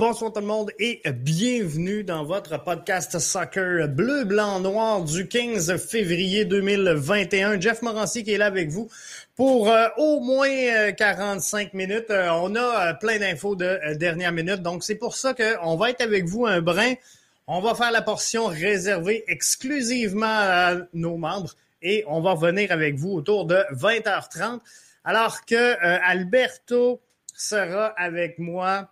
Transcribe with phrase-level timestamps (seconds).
[0.00, 5.76] Bonsoir tout le monde et bienvenue dans votre podcast soccer bleu, blanc, noir du 15
[5.76, 7.60] février 2021.
[7.60, 8.88] Jeff Morancy qui est là avec vous
[9.34, 12.10] pour euh, au moins 45 euh, minutes.
[12.10, 16.00] Euh, on a plein d'infos de dernière minute, donc c'est pour ça qu'on va être
[16.00, 16.94] avec vous un brin.
[17.48, 22.94] On va faire la portion réservée exclusivement à nos membres et on va revenir avec
[22.94, 24.60] vous autour de 20h30
[25.02, 27.00] alors que Alberto
[27.34, 28.88] sera avec moi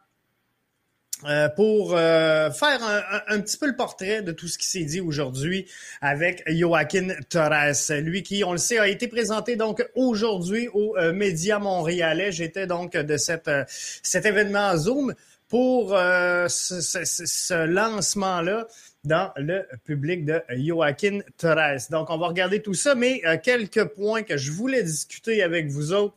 [1.25, 2.79] euh, pour euh, faire
[3.27, 5.67] un, petit peu le portrait de tout ce qui s'est dit aujourd'hui
[6.03, 7.91] avec Joaquin Torres.
[8.03, 12.33] Lui qui, on le sait, a été présenté donc aujourd'hui aux euh, médias montréalais.
[12.33, 15.15] J'étais donc de cette, cet événement Zoom
[15.49, 18.67] pour ce, ce lancement-là
[19.05, 21.89] dans le public de Joaquin Torres.
[21.91, 25.93] Donc, on va regarder tout ça, mais quelques points que je voulais discuter avec vous
[25.93, 26.17] autres.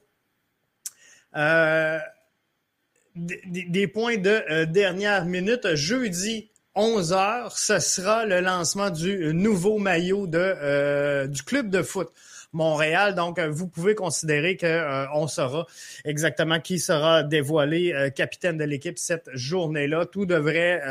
[3.18, 5.76] Euh, des, points de euh, dernière minute.
[5.76, 11.82] Jeudi, 11 h ce sera le lancement du nouveau maillot de, euh, du club de
[11.82, 12.10] foot.
[12.52, 13.14] Montréal.
[13.14, 15.68] Donc, euh, vous pouvez considérer qu'on saura
[16.04, 20.08] exactement qui sera dévoilé capitaine de l'équipe cette journée-là.
[20.08, 20.82] Tout devrait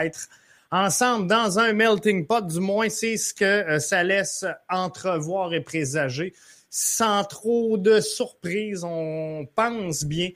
[0.00, 0.28] être
[0.70, 2.46] ensemble dans un melting pot.
[2.46, 6.34] Du moins, c'est ce que ça laisse entrevoir et présager.
[6.70, 10.30] Sans trop de surprise, on pense bien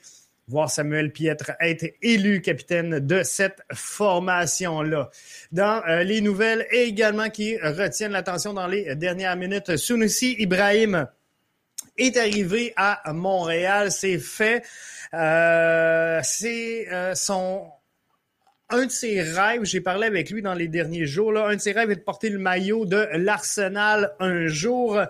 [0.49, 5.11] voir Samuel Pietre être élu capitaine de cette formation-là.
[5.51, 11.09] Dans euh, les nouvelles également qui retiennent l'attention dans les dernières minutes, Sunusi Ibrahim
[11.99, 14.65] est arrivé à Montréal, c'est fait.
[15.15, 17.67] Euh, c'est euh, son
[18.69, 21.61] un de ses rêves, j'ai parlé avec lui dans les derniers jours, là, un de
[21.61, 25.01] ses rêves est de porter le maillot de l'Arsenal un jour.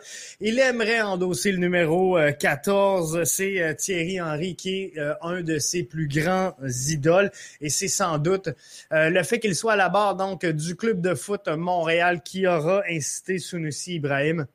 [0.40, 3.16] Il aimerait endosser le numéro 14.
[3.16, 6.54] Euh, c'est euh, Thierry Henry qui est euh, un de ses plus grands
[6.88, 7.30] idoles
[7.62, 8.50] et c'est sans doute
[8.90, 12.82] le fait qu'il soit à la barre donc du club de foot Montréal qui aura
[12.90, 14.46] incité Sunusi Ibrahim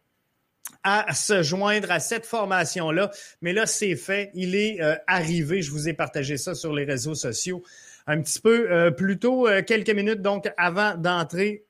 [0.83, 3.11] à se joindre à cette formation-là.
[3.41, 4.31] Mais là, c'est fait.
[4.33, 5.61] Il est arrivé.
[5.61, 7.63] Je vous ai partagé ça sur les réseaux sociaux
[8.07, 11.65] un petit peu euh, plus tôt, euh, quelques minutes donc avant d'entrer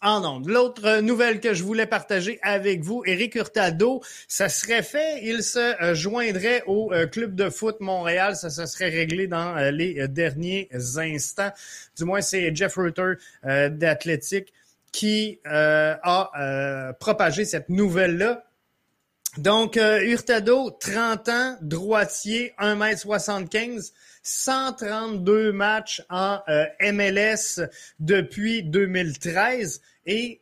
[0.00, 0.48] en ondes.
[0.48, 5.42] L'autre euh, nouvelle que je voulais partager avec vous, Eric Hurtado, ça serait fait, il
[5.42, 11.52] se joindrait au club de foot Montréal, ça se serait réglé dans les derniers instants.
[11.96, 13.14] Du moins, c'est Jeff Rutter
[13.44, 14.52] d'Athletic
[14.90, 18.44] qui a propagé cette nouvelle-là.
[19.38, 23.92] Donc, Hurtado, 30 ans, droitier, 1m75,
[24.22, 27.60] 132 matchs en euh, MLS
[27.98, 30.40] depuis 2013 et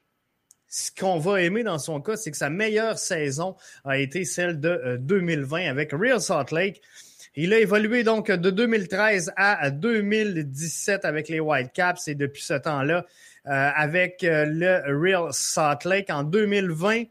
[0.69, 4.61] ce qu'on va aimer dans son cas, c'est que sa meilleure saison a été celle
[4.61, 6.81] de 2020 euh, avec Real Salt Lake.
[7.35, 13.07] Il a évolué donc de 2013 à 2017 avec les Whitecaps et depuis ce temps-là
[13.47, 17.05] euh, avec le Real Salt Lake en 2020.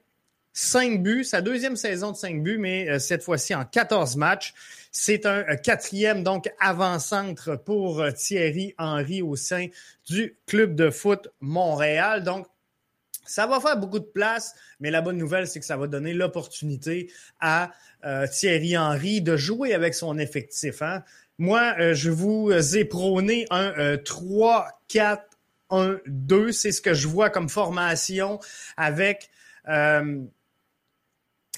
[0.51, 4.53] 5 buts, sa deuxième saison de 5 buts, mais cette fois-ci en 14 matchs.
[4.91, 9.67] C'est un euh, quatrième, donc, avant-centre pour euh, Thierry Henry au sein
[10.09, 12.23] du club de foot Montréal.
[12.23, 12.47] Donc,
[13.25, 16.13] ça va faire beaucoup de place, mais la bonne nouvelle, c'est que ça va donner
[16.13, 17.71] l'opportunité à
[18.03, 20.81] euh, Thierry Henry de jouer avec son effectif.
[20.81, 21.03] Hein.
[21.37, 26.51] Moi, je vous ai prôné un 3-4-1-2.
[26.51, 28.39] C'est ce que je vois comme formation
[28.75, 29.29] avec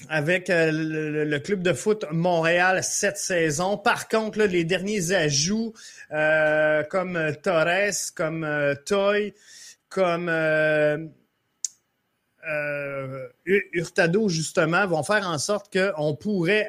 [0.08, 3.76] avec euh, le, club de foot Montréal cette saison.
[3.76, 5.72] Par contre, les derniers ajouts
[6.12, 9.34] euh, comme Torres, comme euh, Toy,
[9.88, 10.30] comme
[13.44, 16.68] Hurtado, justement, vont faire en sorte qu'on pourrait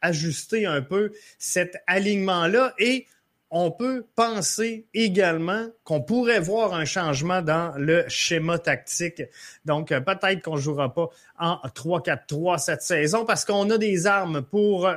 [0.00, 3.06] ajuster un peu cet alignement-là et
[3.50, 9.22] on peut penser également qu'on pourrait voir un changement dans le schéma tactique.
[9.64, 14.06] Donc, euh, peut-être qu'on ne jouera pas en 3-4-3 cette saison parce qu'on a des
[14.06, 14.90] armes pour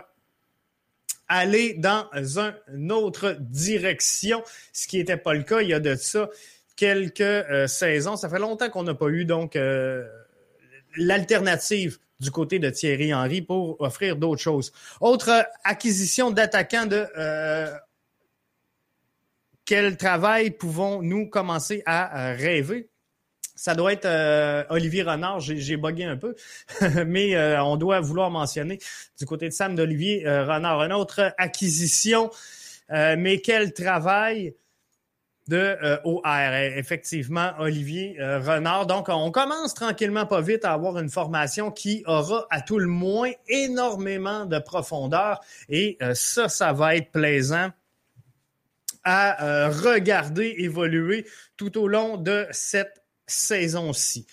[1.30, 4.44] aller dans une autre direction,
[4.74, 6.30] ce qui n'était pas le cas il y a de ça
[6.76, 8.18] quelques euh, saisons.
[8.18, 10.06] Ça fait longtemps qu'on n'a pas eu donc euh,
[10.98, 14.74] l'alternative du côté de Thierry Henry pour offrir d'autres choses.
[15.00, 17.08] Autre acquisition d'attaquants de
[19.66, 22.92] quel travail pouvons-nous commencer à rêver?
[23.62, 26.34] Ça doit être euh, Olivier Renard, j'ai bugué un peu,
[27.06, 28.80] mais euh, on doit vouloir mentionner
[29.20, 30.82] du côté de Sam d'Olivier euh, Renard.
[30.82, 32.32] Une autre acquisition,
[32.90, 34.56] mais quel travail
[35.48, 38.88] de OR, effectivement, Olivier Renard.
[38.88, 42.88] Donc, on commence tranquillement pas vite à avoir une formation qui aura à tout le
[42.88, 47.70] moins énormément de profondeur et ça, ça va être plaisant
[49.04, 51.26] à regarder évoluer
[51.58, 54.28] tout au long de cette saison-ci.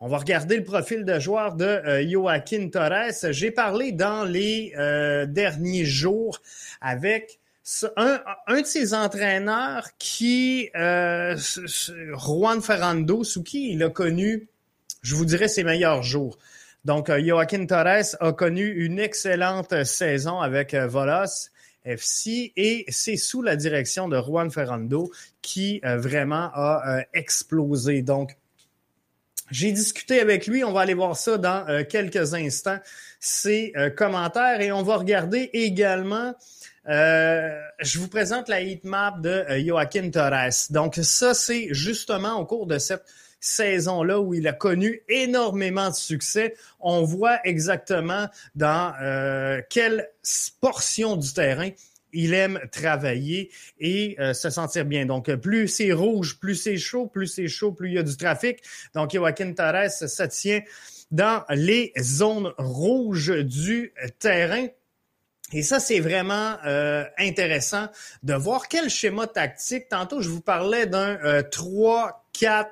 [0.00, 3.32] On va regarder le profil de joueur de euh, Joaquin Torres.
[3.32, 6.40] J'ai parlé dans les euh, derniers jours
[6.80, 7.40] avec
[7.96, 14.48] un, de ses entraîneurs qui, euh, Juan Ferrando, sous qui il a connu,
[15.02, 16.38] je vous dirais, ses meilleurs jours.
[16.84, 21.50] Donc, Joaquin Torres a connu une excellente saison avec Volos
[21.84, 25.10] FC et c'est sous la direction de Juan Ferrando
[25.42, 28.02] qui vraiment a explosé.
[28.02, 28.36] Donc,
[29.50, 32.78] j'ai discuté avec lui, on va aller voir ça dans euh, quelques instants,
[33.18, 36.34] ses euh, commentaires et on va regarder également,
[36.88, 40.68] euh, je vous présente la heatmap de Joaquin Torres.
[40.70, 43.02] Donc ça, c'est justement au cours de cette
[43.40, 46.54] saison-là où il a connu énormément de succès.
[46.80, 48.94] On voit exactement dans
[49.70, 50.08] quelle
[50.60, 51.70] portion du terrain
[52.12, 55.06] il aime travailler et euh, se sentir bien.
[55.06, 58.16] Donc, plus c'est rouge, plus c'est chaud, plus c'est chaud, plus il y a du
[58.16, 58.60] trafic.
[58.94, 60.60] Donc, Joaquin Torres se tient
[61.10, 64.66] dans les zones rouges du terrain.
[65.52, 67.88] Et ça, c'est vraiment euh, intéressant
[68.22, 69.88] de voir quel schéma tactique.
[69.88, 72.70] Tantôt, je vous parlais d'un 3, 4,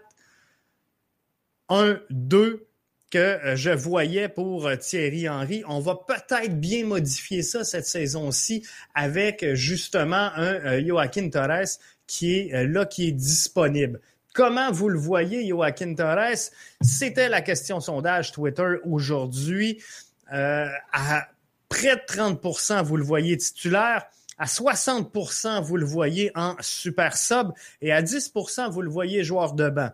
[1.69, 2.67] 1, 2
[3.11, 5.63] que euh, je voyais pour euh, Thierry Henry.
[5.69, 12.39] On va peut-être bien modifier ça cette saison-ci avec euh, justement un Joaquin Torres qui
[12.39, 14.01] est là, qui est disponible.
[14.35, 16.51] Comment vous le voyez, Joaquin Torres?
[16.81, 19.83] C'était la question sondage Twitter aujourd'hui.
[20.29, 21.29] à
[21.69, 24.05] près de 30% vous le voyez titulaire.
[24.39, 29.55] À 60% vous le voyez en super sub et à 10% vous le voyez joueur
[29.55, 29.91] de banc.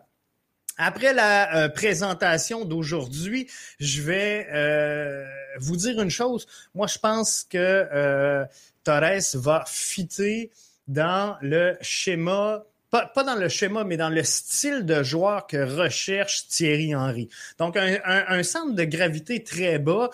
[0.77, 3.47] Après la euh, présentation d'aujourd'hui,
[3.79, 5.25] je vais euh,
[5.59, 6.47] vous dire une chose.
[6.73, 8.45] Moi, je pense que euh,
[8.83, 10.51] Torres va fitter
[10.87, 16.47] dans le schéma pas, dans le schéma, mais dans le style de joueur que recherche
[16.47, 17.27] Thierry Henry.
[17.57, 20.11] Donc, un, centre de gravité très bas,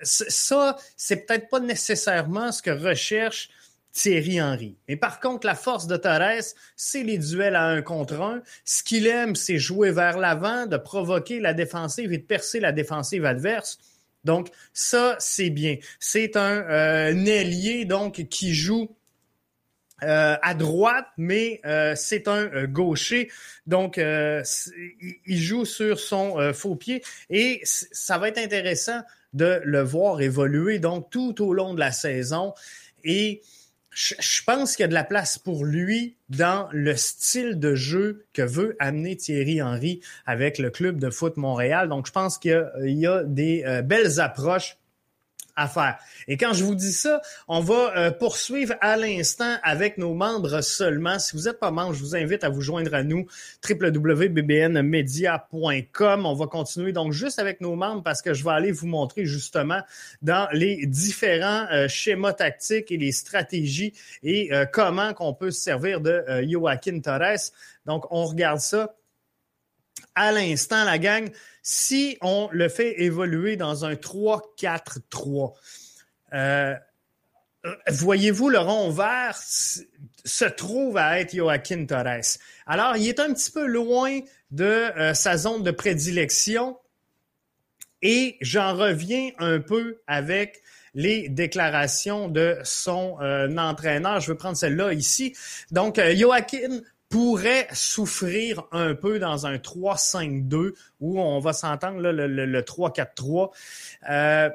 [0.00, 3.50] ça, c'est peut-être pas nécessairement ce que recherche
[3.98, 4.76] Thierry Henry.
[4.86, 8.42] Mais par contre, la force de Torres, c'est les duels à un contre un.
[8.64, 12.70] Ce qu'il aime, c'est jouer vers l'avant, de provoquer la défensive et de percer la
[12.70, 13.78] défensive adverse.
[14.22, 15.78] Donc, ça, c'est bien.
[15.98, 18.88] C'est un, euh, ailier, donc, qui joue
[20.04, 23.32] euh, à droite, mais euh, c'est un gaucher.
[23.66, 29.00] Donc, il joue sur son faux pied et ça va être intéressant
[29.32, 32.54] de le voir évoluer donc tout au long de la saison.
[33.02, 33.42] Et
[33.98, 38.26] je, pense qu'il y a de la place pour lui dans le style de jeu
[38.32, 41.88] que veut amener Thierry Henry avec le club de foot Montréal.
[41.88, 44.78] Donc, je pense qu'il y, a des euh, belles approches
[45.58, 45.98] à faire.
[46.28, 50.62] Et quand je vous dis ça, on va euh, poursuivre à l'instant avec nos membres
[50.62, 51.18] seulement.
[51.18, 53.26] Si vous n'êtes pas membre, je vous invite à vous joindre à nous,
[53.68, 56.26] www.bbnmedia.com.
[56.26, 59.26] On va continuer donc juste avec nos membres parce que je vais aller vous montrer
[59.26, 59.82] justement
[60.22, 65.60] dans les différents euh, schémas tactiques et les stratégies et euh, comment qu'on peut se
[65.60, 67.50] servir de Joaquin Torres.
[67.84, 68.94] Donc, on regarde ça
[70.18, 71.30] à l'instant, la gang
[71.62, 75.52] si on le fait évoluer dans un 3-4-3,
[76.32, 76.74] euh,
[77.90, 82.38] voyez-vous, le rond vert se trouve à être Joaquin Torres.
[82.66, 86.78] Alors, il est un petit peu loin de euh, sa zone de prédilection
[88.00, 90.62] et j'en reviens un peu avec
[90.94, 94.20] les déclarations de son euh, entraîneur.
[94.20, 95.36] Je vais prendre celle-là ici.
[95.70, 102.62] Donc, Joaquin pourrait souffrir un peu dans un 3-5-2 où on va s'entendre le, le,
[102.62, 103.50] 3-4-3.
[104.10, 104.50] Euh,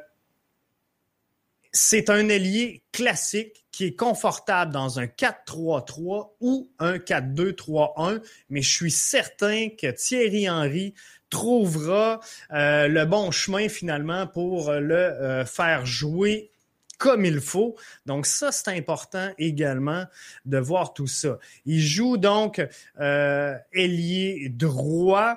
[1.71, 8.71] c'est un ailier classique qui est confortable dans un 4-3-3 ou un 4-2-3-1, mais je
[8.71, 10.93] suis certain que Thierry Henry
[11.31, 12.19] trouvera
[12.51, 16.51] euh, le bon chemin finalement pour le euh, faire jouer
[17.03, 17.75] comme il faut.
[18.05, 20.05] Donc ça, c'est important également
[20.45, 21.37] de voir tout ça.
[21.65, 22.65] Il joue donc
[22.97, 25.35] euh, ailier droit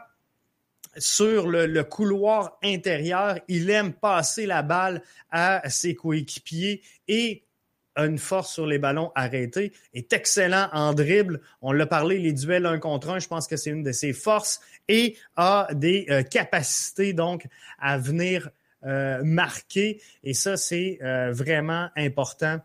[0.97, 3.41] sur le, couloir intérieur.
[3.49, 7.43] Il aime passer la balle à ses coéquipiers et
[7.97, 11.41] a une force sur les ballons arrêtés, est excellent en dribble.
[11.63, 14.13] On l'a parlé, les duels un contre un, je pense que c'est une de ses
[14.13, 17.49] forces et a des euh, capacités donc
[17.81, 18.51] à venir
[18.85, 20.01] euh, marqué.
[20.23, 22.61] Et ça, c'est euh, vraiment important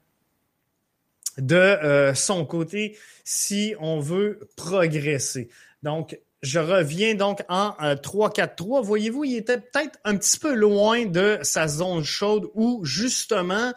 [1.38, 5.50] de euh, son côté si on veut progresser.
[5.84, 8.80] Donc, je reviens donc en 3-4-3.
[8.80, 13.72] Euh, Voyez-vous, il était peut-être un petit peu loin de sa zone chaude où justement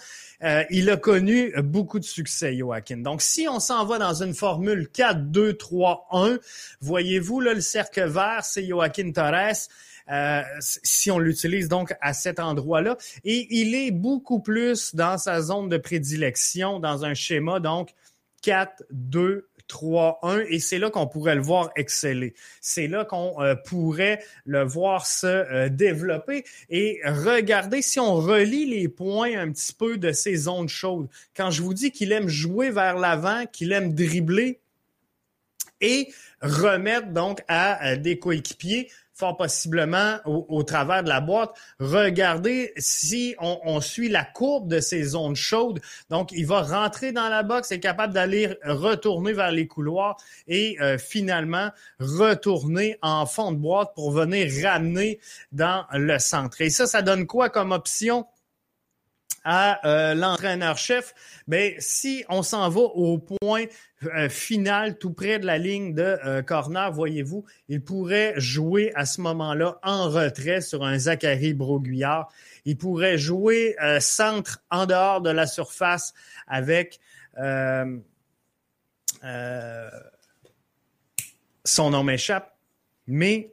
[0.69, 2.99] il a connu beaucoup de succès, Joaquin.
[2.99, 6.39] Donc, si on s'en va dans une formule 4-2-3-1,
[6.83, 9.69] voyez-vous, là, le cercle vert, c'est Joaquin Torres.
[10.11, 12.99] Euh, si on l'utilise donc à cet endroit-là.
[13.25, 17.91] Et il est beaucoup plus dans sa zone de prédilection, dans un schéma donc
[18.43, 22.35] 4, 2, 3-1 et c'est là qu'on pourrait le voir exceller.
[22.61, 28.67] C'est là qu'on euh, pourrait le voir se euh, développer et regardez si on relie
[28.67, 31.09] les points un petit peu de ces zones chaudes.
[31.35, 34.61] Quand je vous dis qu'il aime jouer vers l'avant, qu'il aime dribbler
[35.81, 36.09] et
[36.43, 41.55] remettre donc à des coéquipiers fort possiblement au, travers de la boîte.
[41.79, 45.81] Regardez si on, suit la courbe de ces zones chaudes.
[46.11, 50.17] Donc, il va rentrer dans la boxe, est capable d'aller retourner vers les couloirs
[50.49, 55.21] et euh, finalement retourner en fond de boîte pour venir ramener
[55.53, 56.61] dans le centre.
[56.61, 58.27] Et ça, ça donne quoi comme option?
[59.45, 61.15] à euh, l'entraîneur-chef,
[61.47, 63.67] ben si on s'en va au point
[64.07, 69.07] euh, final, tout près de la ligne de euh, corner, voyez-vous, il pourrait jouer à
[69.07, 72.29] ce moment-là en retrait sur un Zachary Broguillard.
[72.65, 76.15] Il pourrait jouer centre en dehors de la surface
[76.47, 76.99] avec
[81.65, 82.57] son nom m'échappe,
[83.07, 83.53] mais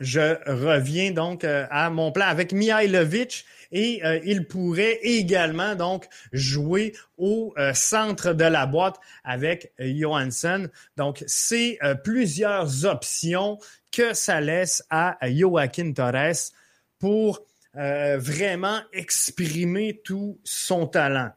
[0.00, 6.94] je reviens donc à mon plan avec Mihailovic et euh, il pourrait également donc jouer
[7.16, 10.68] au euh, centre de la boîte avec euh, Johansson.
[10.96, 13.58] Donc, c'est plusieurs options
[13.92, 16.52] que ça laisse à Joaquin Torres
[16.98, 17.44] pour
[17.74, 21.30] vraiment exprimer tout son talent.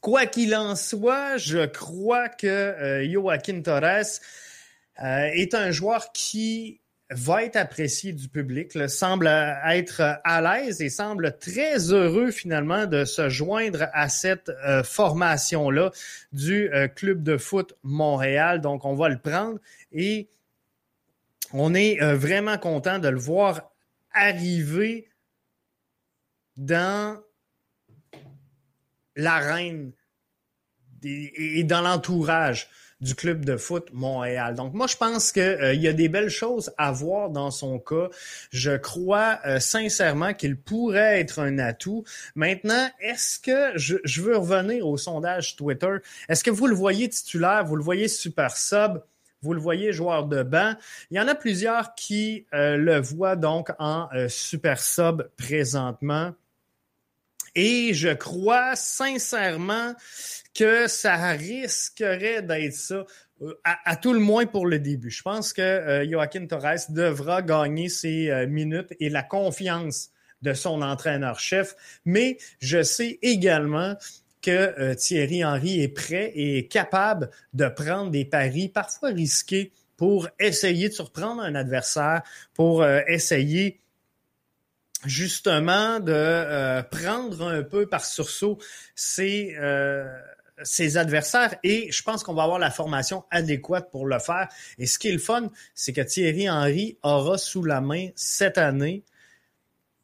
[0.00, 4.20] Quoi qu'il en soit, je crois que Joaquin Torres
[4.98, 6.80] est un joueur qui
[7.10, 13.04] va être apprécié du public, semble être à l'aise et semble très heureux finalement de
[13.04, 15.90] se joindre à cette euh, formation-là
[16.32, 18.60] du euh, Club de foot Montréal.
[18.60, 19.58] Donc, on va le prendre
[19.92, 20.28] et
[21.52, 23.70] on est euh, vraiment content de le voir
[24.12, 25.08] arriver
[26.56, 27.20] dans
[29.14, 29.92] l'arène
[31.02, 32.70] et dans l'entourage
[33.04, 34.54] du club de foot Montréal.
[34.54, 37.78] Donc moi, je pense qu'il euh, y a des belles choses à voir dans son
[37.78, 38.08] cas.
[38.50, 42.04] Je crois euh, sincèrement qu'il pourrait être un atout.
[42.34, 45.98] Maintenant, est-ce que je, veux revenir au sondage Twitter?
[46.30, 47.64] Est-ce que vous le voyez titulaire?
[47.64, 49.02] Vous le voyez super sub?
[49.42, 50.72] Vous le voyez, joueur de banc?
[51.10, 56.32] Il y en a plusieurs qui euh, le voient donc en super sub présentement.
[57.54, 59.94] Et je crois sincèrement
[60.54, 63.04] que ça risquerait d'être ça,
[63.42, 65.10] euh, à, tout le moins pour le début.
[65.10, 70.10] Je pense que euh, Joaquin Torres devra gagner ses euh, minutes et la confiance
[70.42, 73.96] de son entraîneur-chef, mais je sais également
[74.42, 80.90] que Thierry Henry est prêt et capable de prendre des paris parfois risqués pour essayer
[80.90, 82.20] de surprendre un adversaire,
[82.52, 83.80] pour essayer
[85.06, 88.58] justement de prendre un peu par sursaut
[88.94, 89.56] ses,
[90.62, 94.48] ses adversaires et je pense qu'on va avoir la formation adéquate pour le faire.
[94.78, 98.58] Et ce qui est le fun, c'est que Thierry Henry aura sous la main cette
[98.58, 99.04] année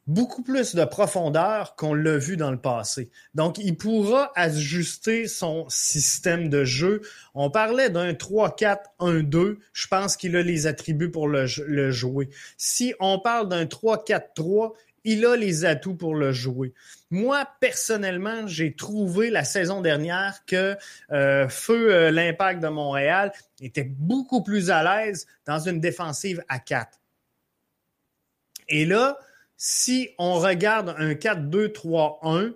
[0.07, 3.09] beaucoup plus de profondeur qu'on l'a vu dans le passé.
[3.33, 7.01] Donc, il pourra ajuster son système de jeu.
[7.33, 9.57] On parlait d'un 3-4-1-2.
[9.71, 12.29] Je pense qu'il a les attributs pour le, le jouer.
[12.57, 16.73] Si on parle d'un 3-4-3, il a les atouts pour le jouer.
[17.09, 20.77] Moi, personnellement, j'ai trouvé la saison dernière que
[21.11, 23.31] euh, Feu euh, l'Impact de Montréal
[23.61, 26.99] était beaucoup plus à l'aise dans une défensive à 4.
[28.69, 29.17] Et là,
[29.57, 32.53] si on regarde un 4-2-3-1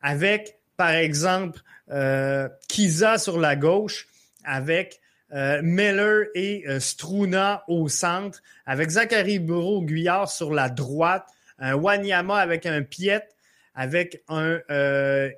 [0.00, 4.08] avec, par exemple, euh, Kiza sur la gauche,
[4.44, 11.28] avec Miller et Struna au centre, avec Zachary Bureau-Guyard sur la droite,
[11.58, 13.28] un Wanyama avec un Piet,
[13.74, 15.30] avec un euh,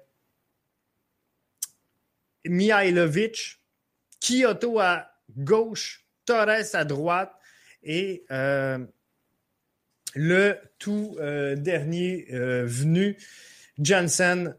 [2.44, 3.60] Mihailovic,
[4.20, 7.32] Kyoto à gauche, Torres à droite
[7.82, 8.78] et euh,
[10.14, 13.16] le tout euh, dernier venu,
[13.78, 14.54] Johnson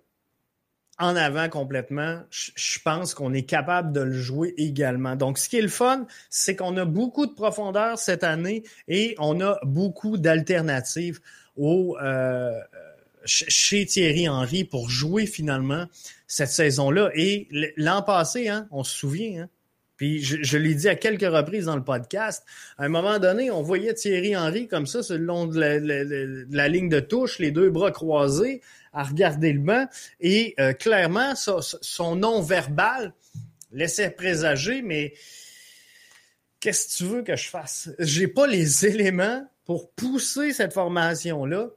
[1.02, 5.16] en avant complètement, je pense qu'on est capable de le jouer également.
[5.16, 9.16] Donc, ce qui est le fun, c'est qu'on a beaucoup de profondeur cette année et
[9.18, 11.20] on a beaucoup d'alternatives
[11.62, 12.60] au, euh,
[13.24, 15.86] chez Thierry Henry pour jouer finalement
[16.26, 17.12] cette saison-là.
[17.14, 19.50] Et l'an passé, hein, on se souvient, hein,
[19.96, 22.44] Puis je, l'ai dit à quelques reprises dans le podcast.
[22.80, 26.90] À un moment donné, on voyait Thierry Henry comme ça, sur le long la, ligne
[26.90, 29.86] de touche, les deux bras croisés, à regarder le banc.
[30.20, 33.14] Et euh, clairement, son non-verbal
[33.72, 35.14] laissait présager, mais
[36.60, 37.92] qu'est-ce que tu veux que je fasse?
[38.00, 41.70] J'ai pas les éléments pour pousser cette formation-là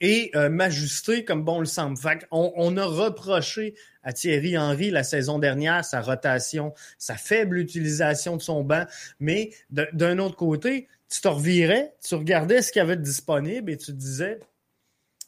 [0.00, 1.98] et euh, m'ajuster comme bon le semble.
[2.30, 8.42] On, a reproché à Thierry Henry la saison dernière sa rotation, sa faible utilisation de
[8.42, 8.84] son banc,
[9.20, 13.70] mais d'un autre côté, tu te revirais, tu regardais ce qu'il y avait de disponible
[13.72, 14.38] et tu te disais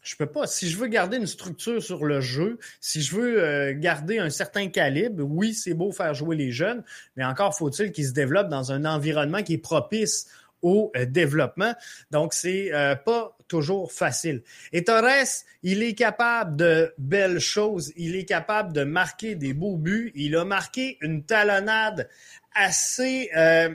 [0.02, 0.46] je peux pas.
[0.46, 4.30] Si je veux garder une structure sur le jeu, si je veux euh, garder un
[4.30, 6.82] certain calibre, oui, c'est beau faire jouer les jeunes,
[7.16, 10.26] mais encore faut-il qu'ils se développent dans un environnement qui est propice
[10.62, 11.74] au euh, développement.
[12.10, 14.42] Donc, c'est euh, pas toujours facile.
[14.72, 15.26] Et Torres,
[15.62, 17.92] il est capable de belles choses.
[17.96, 20.12] Il est capable de marquer des beaux buts.
[20.14, 22.08] Il a marqué une talonnade
[22.54, 23.74] assez euh,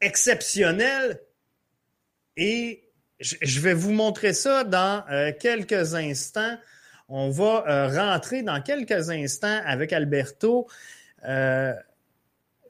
[0.00, 1.20] exceptionnelle.
[2.36, 2.82] Et
[3.20, 5.04] je vais vous montrer ça dans
[5.38, 6.58] quelques instants.
[7.08, 10.66] On va rentrer dans quelques instants avec Alberto.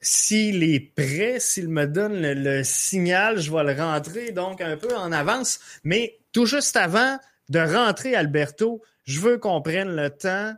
[0.07, 4.95] S'il est prêt, s'il me donne le, signal, je vais le rentrer donc un peu
[4.95, 5.59] en avance.
[5.83, 7.19] Mais tout juste avant
[7.49, 10.55] de rentrer, Alberto, je veux qu'on prenne le temps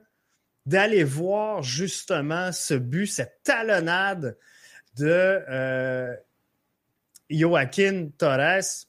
[0.67, 4.37] d'aller voir justement ce but, cette talonnade
[4.97, 5.07] de
[5.49, 6.13] euh,
[7.31, 8.87] Joaquin Torres.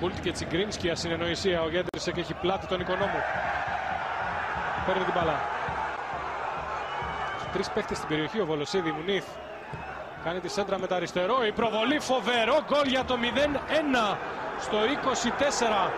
[0.00, 1.62] Χούλτ και Τσιγκρίνσκι ασυνεννοησία.
[1.62, 3.22] Ο Γέντρισεκ έχει πλάτη τον οικονόμο.
[4.86, 5.40] Παίρνει την μπαλά.
[7.52, 8.40] Τρεις παίχτες στην περιοχή.
[8.40, 9.26] Ο Βολοσίδη Μουνίθ
[10.24, 11.44] κάνει τη σέντρα με τα αριστερό.
[11.46, 14.16] Η προβολή φοβερό γκολ για το 0-1
[14.60, 15.90] στο 24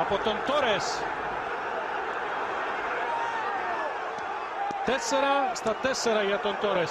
[0.00, 1.02] από τον Τόρες.
[4.86, 4.90] 4
[5.54, 6.90] στα 4 για τον Τόρες.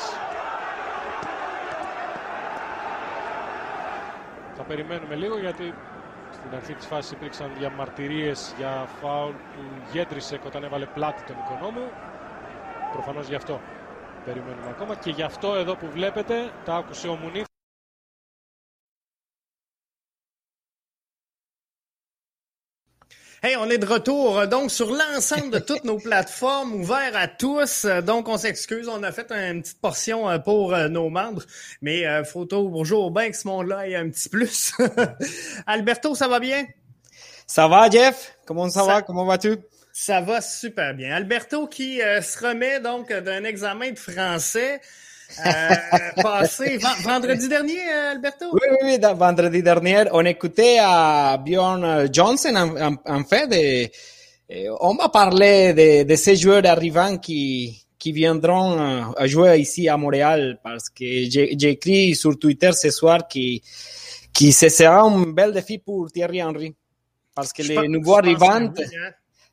[4.58, 5.74] Θα περιμένουμε λίγο γιατί
[6.40, 11.88] Στην αρχή της φάσης υπήρξαν διαμαρτυρίες για φάουλ του Γέντρισεκ όταν έβαλε πλάτη τον οικονόμου.
[12.92, 13.62] Προφανώς γι' αυτό
[14.26, 17.55] περιμένουμε ακόμα και γι' αυτό εδώ που βλέπετε τα άκουσε ο Μουνίθ.
[23.46, 27.86] Hey, on est de retour donc sur l'ensemble de toutes nos plateformes ouvertes à tous.
[27.86, 31.44] Donc, on s'excuse, on a fait une petite portion euh, pour euh, nos membres,
[31.80, 34.74] mais euh, faut toujours bien que ce monde-là ait un petit plus.
[35.68, 36.66] Alberto, ça va bien?
[37.46, 38.36] Ça va, Jeff?
[38.48, 39.04] Comment ça, va?
[39.04, 39.58] Comment vas-tu?
[39.94, 41.16] Ça va super bien.
[41.16, 44.82] Alberto qui se remet donc d'un examen de français.
[45.46, 48.46] Euh, passé vendredi dernier, euh, Alberto?
[48.54, 53.90] Oui, oui, oui, vendredi dernier, on écoutait à Bjorn Johnson, en, en, fait, de,
[54.80, 59.90] on va parler de, de, ces joueurs arrivants qui, qui viendront euh, à jouer ici
[59.90, 63.64] à Montréal, parce que j'ai écrit sur Twitter ce soir qui,
[64.32, 66.76] qui ce sera un bel défi pour Thierry Henry,
[67.34, 68.74] parce que les nouveaux arrivants, hein.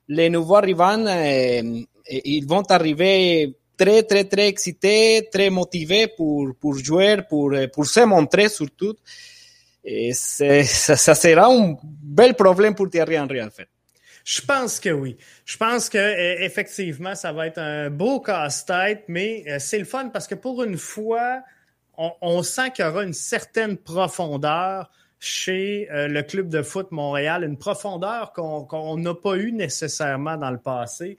[0.09, 7.19] les nouveaux arrivants, euh, ils vont arriver très, très, très excité, très motivé pour, jouer,
[7.29, 8.95] pour, pour se montrer surtout.
[9.85, 10.65] Et ça,
[11.15, 13.69] sera un bel problème pour Thierry Henry, en fait.
[14.25, 15.17] Je pense que oui.
[15.45, 19.85] Je pense que e, effectivement, ça va être un beau casse-tête, mais euh, c'est le
[19.85, 21.41] fun parce que pour une fois,
[21.99, 26.93] on, on sent qu'il y aura une certaine profondeur chez euh, le club de foot
[26.93, 31.19] Montréal, une profondeur qu'on n'a pas eu nécessairement dans le passé.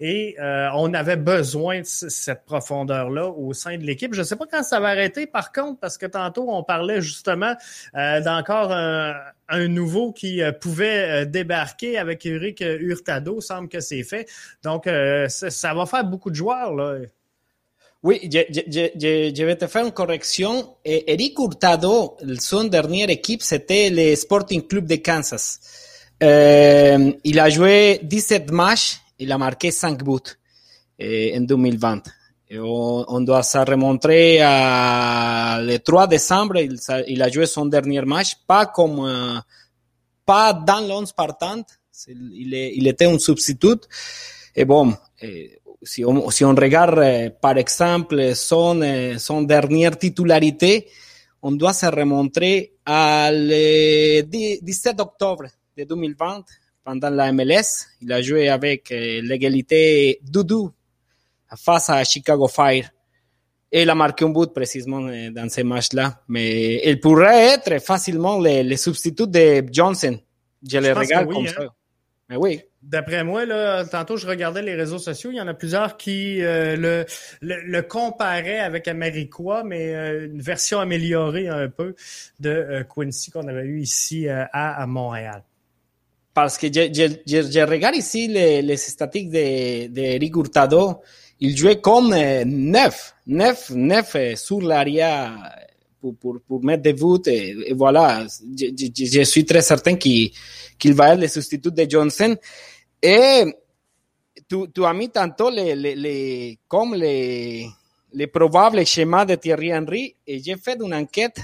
[0.00, 4.14] Et euh, on avait besoin de cette profondeur-là au sein de l'équipe.
[4.14, 7.00] Je ne sais pas quand ça va arrêter, par contre, parce que tantôt, on parlait
[7.00, 7.54] justement
[7.96, 13.40] euh, d'encore un, nouveau qui euh, pouvait débarquer avec Eric Hurtado.
[13.40, 14.28] semble que c'est fait.
[14.62, 14.88] Donc,
[15.28, 16.74] ça, va faire beaucoup de joueurs.
[16.74, 16.98] Là.
[18.04, 20.76] Oui, je, je, je, vais te faire une correction.
[20.84, 25.58] Eric Hurtado, son dernière équipe, c'était le Sporting Club de Kansas.
[26.20, 30.36] il a joué 17 matchs il a marqué 5 buts
[30.98, 32.02] eh, en 2020.
[32.50, 36.78] Et on, on, doit se remontrer à le 3 décembre, il,
[37.08, 39.42] il, a joué son dernier match, pas comme,
[40.24, 41.62] pas dans l'11 partant,
[42.06, 43.80] il, est, il, était un substitut.
[44.54, 50.88] Et bon, eh, si, on, regarde eh, par exemple son, eh, son dernière titularité,
[51.42, 56.44] on doit se remontrer à le 17 octobre de 2020
[56.88, 57.86] pendant la MLS.
[58.00, 60.72] Il a joué avec euh, l'égalité Doudou
[61.54, 62.88] face à Chicago Fire.
[63.70, 66.22] Et il a marqué un but précisément euh, dans ces matchs-là.
[66.28, 70.18] Mais il pourrait être facilement le, le substitut de Johnson.
[70.66, 71.52] Je le regarde comme hein.
[71.54, 71.74] ça.
[72.30, 72.62] Mais oui.
[72.82, 76.42] D'après moi, là, tantôt je regardais les réseaux sociaux, il y en a plusieurs qui
[76.42, 77.04] euh, le,
[77.42, 81.96] le, comparaient avec Americois, mais euh, une version améliorée un peu
[82.38, 85.42] de euh, Quincy qu'on avait eu ici à, à, Montréal.
[86.40, 91.00] Parce que je, regarde ici les, les statistiques de, de Eric Hurtado.
[91.40, 95.32] Il jouait comme neuf, neuf, neuf sur l'arrière
[96.00, 97.26] pour, mettre des buts.
[97.26, 98.24] Et, et voilà,
[98.56, 100.30] je, suis très certain qu'il
[100.94, 102.36] va être le substitut de Johnson.
[103.02, 103.44] Et
[104.48, 107.66] tu, tu as mis tantôt les, comme les,
[108.12, 111.40] les probables schémas de Thierry Henry et j'ai fait une enquête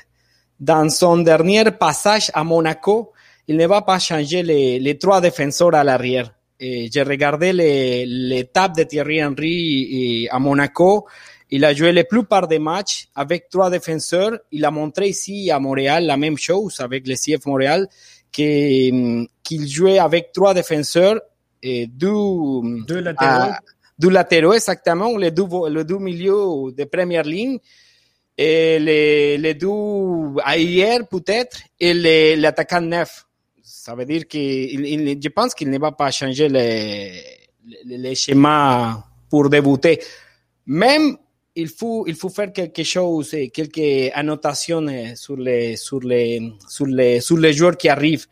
[0.61, 3.11] dans son dernier passage à Monaco.
[3.49, 6.35] Il ne va pas changer les, les trois défenseurs à l'arrière.
[6.61, 11.07] J'ai regardé l'étape de Thierry Henry à Monaco.
[11.51, 14.39] Il a joué la plupart des matchs avec trois défenseurs.
[14.51, 17.87] Il a montré ici à Montréal la même chose avec le CF Montréal
[18.33, 21.21] qu'il jouait avec trois défenseurs
[21.63, 23.53] et deux, deux latéraux.
[23.99, 27.59] deux latéraux, exactement, les deux, les deux milieux de première ligne,
[28.37, 33.24] et les, les deux hier peut-être, et l'attaquant neuf.
[33.85, 37.23] Ça veut dire que je pense qu'il ne va pas changer les,
[37.85, 40.01] les, les schémas pour débuter.
[40.65, 41.19] Même
[41.55, 47.21] il faut, il faut faire quelque chose, quelques annotations sur les, sur les, sur les,
[47.21, 48.27] sur les joueurs qui arrivent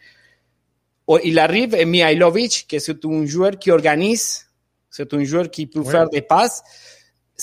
[1.23, 4.47] il arrive Mihailovic, que c'est un joueur qui organise,
[4.88, 6.62] c'est un joueur qui peut faire des passes.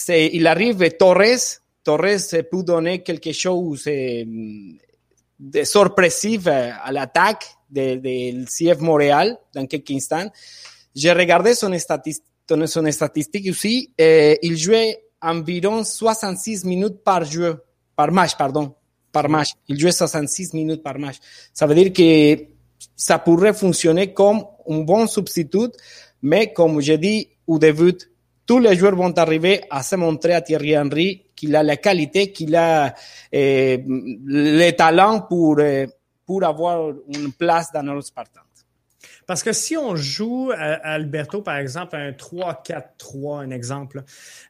[0.07, 4.25] il arrive Torres, Torres peut donner quelque chose eh,
[5.37, 9.37] de sorpressif à l'attaque del de, CF Montréal
[9.69, 10.29] quelques instants.
[10.95, 12.25] J'ai regardé son, statistique,
[12.65, 13.91] son statistique aussi.
[13.97, 17.61] Eh, il jouait environ 66 minutes par jeu,
[17.95, 18.73] par match, pardon,
[19.11, 19.49] par match.
[19.67, 21.17] Il jouait 66 minutes par match.
[21.53, 22.43] Ça veut dire que
[22.95, 25.71] ça pourrait fonctionner comme un bon substitut,
[26.21, 27.97] mais comme je dis au début,
[28.45, 32.31] tous les joueurs vont arriver à se montrer à Thierry Henry qu'il a la qualité,
[32.31, 32.93] qu'il a
[33.31, 35.87] eh, le talent pour, eh,
[36.29, 38.41] pour avoir une place dans nos Spartans.
[39.25, 44.03] Parce que si on joue à Alberto, par exemple, un 3-4-3, un exemple,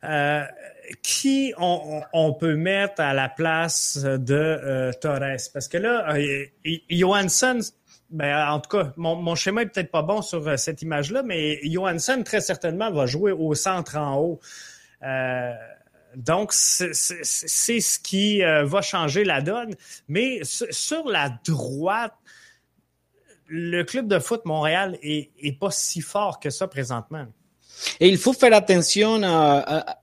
[0.04, 0.44] euh,
[1.02, 5.38] qui on, peut mettre à la place de euh, Torres?
[5.54, 6.46] Parce que là, euh,
[6.90, 7.60] Johansson,
[8.10, 11.24] ben, en tout cas, mon, mon schéma est peut-être pas bon sur euh, cette image-là,
[11.24, 14.42] mais Johansson, très certainement, va jouer au centre en haut.
[16.14, 19.76] Euh, donc, c'est ce qui euh, va changer la donne.
[20.08, 22.14] Mais sur la droite,
[23.48, 27.26] le club de foot Montréal est, est pas si fort que ça présentement.
[28.00, 29.22] Et il faut faire attention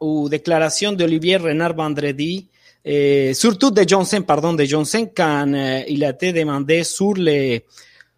[0.01, 2.49] aux déclarations d'Olivier Renard Vendredi,
[2.85, 5.53] et surtout de Johnson, pardon, de Johnson, quand
[5.87, 7.65] il a été demandé sur les,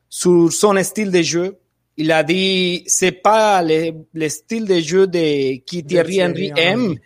[0.09, 1.59] sur son style de jeu.
[1.96, 6.96] Il a dit, c'est pas le, le, style de jeu de qui Thierry Henry aime,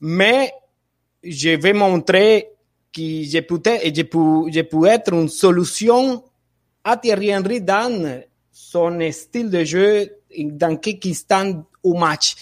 [0.00, 0.52] mais
[1.22, 2.50] je vais montrer
[2.92, 6.22] que je peux, être une solution
[6.84, 12.36] à Thierry Henry dans son style de jeu, dans quelques instants au match.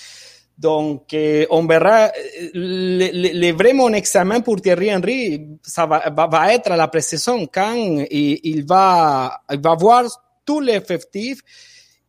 [0.56, 2.10] Donc, eh, on verra.
[2.54, 7.46] Le, le, le, vraiment examen pour Thierry Henry, ça va, va, être à la pré-saison
[7.46, 7.74] quand
[8.10, 10.04] il, va, il va voir
[10.46, 11.40] tout l'effectif.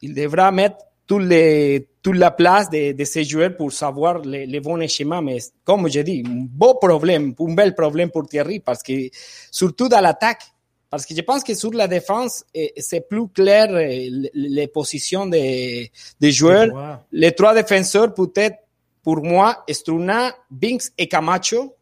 [0.01, 0.77] Il devra mettre
[1.07, 5.21] tout les, toute la place de, de ces joueurs pour savoir les, les bons schémas.
[5.21, 9.09] Mais comme je dis, un beau problème, un bel problème pour Thierry parce que
[9.49, 10.43] surtout dans l'attaque,
[10.89, 15.25] parce que je pense que sur la défense, eh, c'est plus clair eh, les positions
[15.25, 16.99] des, des joueurs.
[17.11, 18.57] Les trois défenseurs, peut-être,
[19.03, 21.75] pour moi, Struna, Binks et Camacho,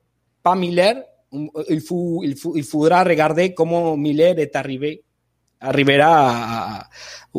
[0.44, 1.04] pas Miller.
[1.70, 5.04] Il, faut, il, faut, il faudra regarder comment Miller est arrivé,
[5.60, 6.90] arrivera à,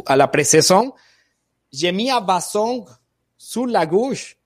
[0.07, 0.93] à la pré-saison.
[1.73, 2.87] J'ai mis à Bassong
[3.37, 4.37] sur la gauche.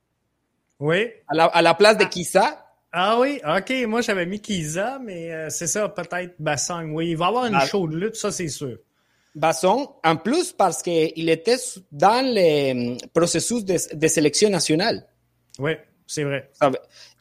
[0.78, 1.08] Oui.
[1.28, 2.66] À la, à la place de Kissa.
[2.92, 3.72] Ah oui, ok.
[3.86, 6.92] Moi, j'avais mis Kiza, mais euh, c'est ça, peut-être Bassong.
[6.92, 7.66] Oui, il va avoir une ah.
[7.66, 8.78] chaude lutte, ça, c'est sûr.
[9.34, 11.56] Basson, en plus parce qu'il était
[11.92, 15.06] dans le processus de, de sélection nationale.
[15.58, 15.72] Oui,
[16.06, 16.50] c'est vrai.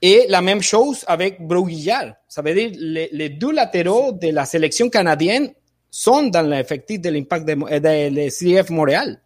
[0.02, 2.16] Et la même chose avec Broguillard.
[2.28, 5.52] Ça veut dire les, les deux latéraux de la sélection canadienne
[5.92, 9.20] sont dans l'effectif de l'impact de, de, de, CF Montréal.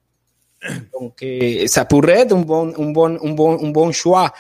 [0.93, 1.23] Donc,
[1.67, 4.33] ça pourrait être un bon, un bon, un bon, un bon choix.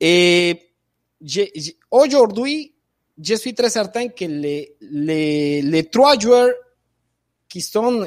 [0.00, 0.72] Et
[1.90, 2.74] aujourd'hui,
[3.22, 6.52] je suis très certain que les, les, les trois joueurs
[7.48, 8.06] qui sont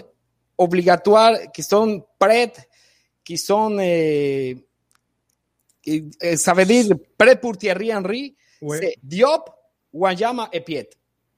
[0.58, 2.54] obligatoires, qui sont prêts,
[3.24, 4.58] qui sont, eh,
[5.86, 8.36] eh, ça veut dire prêts pour Thierry Henry,
[8.72, 9.50] c'est Diop,
[9.94, 10.90] Wanyama et Piet.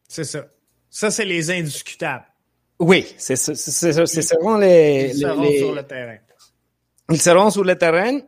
[0.08, 0.48] C'est ça.
[0.90, 2.26] Ça, c'est les indiscutables.
[2.80, 6.18] Oui, c'est seront les, ils seront sur le terrain.
[7.10, 8.20] Ils seront sur le terrain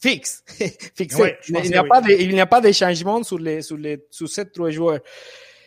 [0.00, 0.42] fixe.
[0.94, 1.36] Fixé.
[1.48, 4.04] il n'y a, pas de, il n'y a pas de changement sur, les, sur, les,
[4.10, 5.00] sur ces trois joueurs.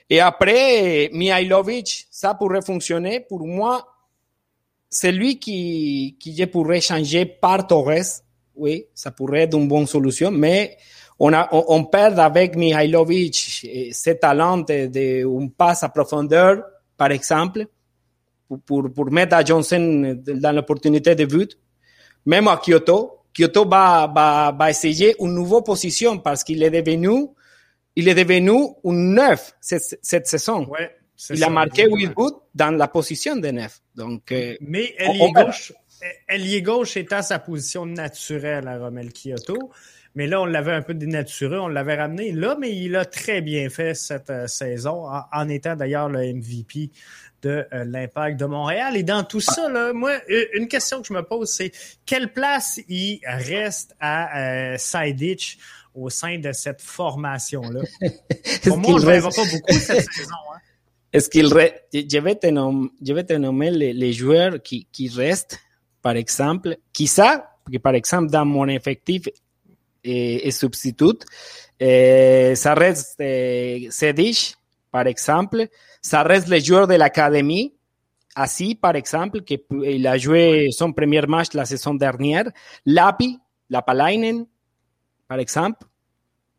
[0.09, 3.21] Et après, Mihailovic, ça pourrait fonctionner.
[3.21, 3.87] Pour moi,
[4.89, 8.21] c'est lui qui, qui je pourrais changer par Torres.
[8.55, 10.77] Oui, ça pourrait être une bonne solution, mais
[11.17, 13.35] on, a, on, perd avec Mihailovic
[13.91, 16.63] ce talent de, de passe à profondeur,
[16.97, 17.67] par exemple,
[18.47, 21.57] pour, pour, pour mettre à Johnson dans l'opportunité de but.
[22.25, 27.27] Même à Kyoto, Kyoto va, va, va essayer une nouvelle position parce qu'il est devenu,
[27.95, 28.51] il est devenu
[28.85, 30.65] un neuf cette, cette saison.
[30.67, 30.95] Ouais,
[31.29, 33.79] il a marqué Wood dans la position de neuf.
[33.95, 35.73] Donc, euh, Mais ailier gauche,
[36.27, 39.71] ailier gauche étant sa position naturelle à Romel Kyoto.
[40.15, 43.41] Mais là, on l'avait un peu dénaturé, on l'avait ramené là, mais il a très
[43.41, 46.91] bien fait cette euh, saison, en, en étant d'ailleurs le MVP
[47.43, 48.95] de euh, l'impact de Montréal.
[48.97, 50.13] Et dans tout ça, là, moi,
[50.53, 51.71] une question que je me pose, c'est
[52.05, 55.57] quelle place il reste à euh, Sidich
[55.93, 57.81] au sein de cette formation-là?
[58.63, 59.35] Pour moi, je ne reste...
[59.35, 60.31] pas beaucoup cette saison.
[60.53, 60.59] Hein.
[61.11, 61.75] Est-ce qu'il reste?
[61.93, 65.59] Je vais te nommer, je vais te nommer les, les joueurs qui, qui restent,
[66.01, 69.27] par exemple, qui ça, que par exemple, dans mon effectif
[70.03, 71.19] et substitut,
[71.79, 74.55] eh, ça reste eh, Sedich,
[74.91, 75.67] par exemple,
[76.23, 77.73] reste le joueur de l'académie.
[78.35, 82.49] Así, par exemple, qu'il a joué son premier match la saison dernière.
[82.85, 83.39] Lapi,
[83.69, 84.45] Lapalainen,
[85.27, 85.85] par exemple,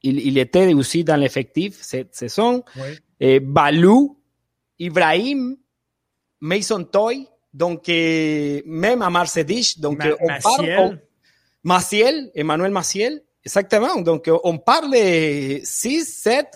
[0.02, 2.62] il, il était aussi dans l'effectif cette saison.
[2.76, 2.98] Oui.
[3.18, 4.18] Et Balou,
[4.78, 5.56] Ibrahim,
[6.40, 10.76] Mason Toy, donc eh, même à Marcedich, donc Ma on Maciel.
[10.76, 10.98] parle, on,
[11.64, 14.00] Maciel, Emmanuel Maciel, exactement.
[14.00, 16.46] Donc on parle de 6, 7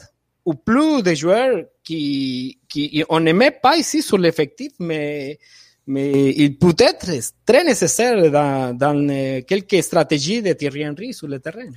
[0.45, 5.39] ou plus de joueurs qui, qui on n'aimait pas ici sur l'effectif, mais,
[5.87, 7.11] mais il peut être
[7.45, 11.69] très nécessaire dans, dans euh, quelques stratégies de Thierry Henry sur le terrain.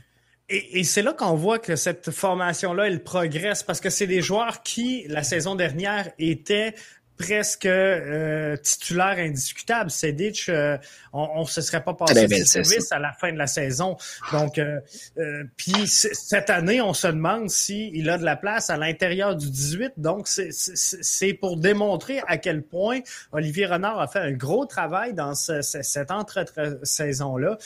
[0.48, 4.22] Et, et c'est là qu'on voit que cette formation-là, elle progresse parce que c'est des
[4.22, 6.74] joueurs qui, la saison dernière, étaient
[7.22, 9.92] presque euh, titulaire indiscutable.
[9.92, 10.78] Sedic, euh,
[11.14, 13.98] on ne se serait pas passé de service à la fin de la saison.
[14.32, 14.80] Donc, euh,
[15.18, 19.50] euh puis cette année, on se demande s'il a de la place à l'intérieur du
[19.50, 19.94] 18.
[19.98, 23.00] Donc, c'est pour démontrer à quel point
[23.32, 27.58] Olivier Renard a fait un gros travail dans ce, cette entre-saison-là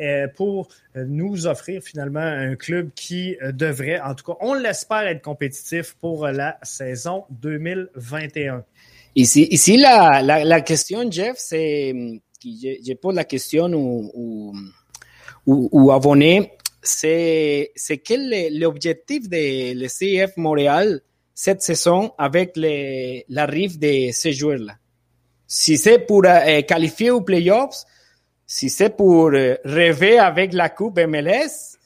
[0.00, 5.22] euh, pour nous offrir finalement un club qui devrait, en tout cas, on l'espère être
[5.22, 8.64] compétitif pour la saison 2021.
[9.14, 11.92] Ici, la, question, Jeff, c'est
[12.44, 14.54] je, pose la question ou,
[15.46, 15.92] ou,
[16.82, 17.72] c'est
[18.04, 21.00] quel est l'objectif de le CF Montréal
[21.34, 24.74] cette saison avec l'arrivée de ces joueurs-là?
[25.46, 27.84] Si c'est pour euh, qualifier aux playoffs,
[28.46, 31.78] si c'est pour euh, rêver avec la Coupe MLS,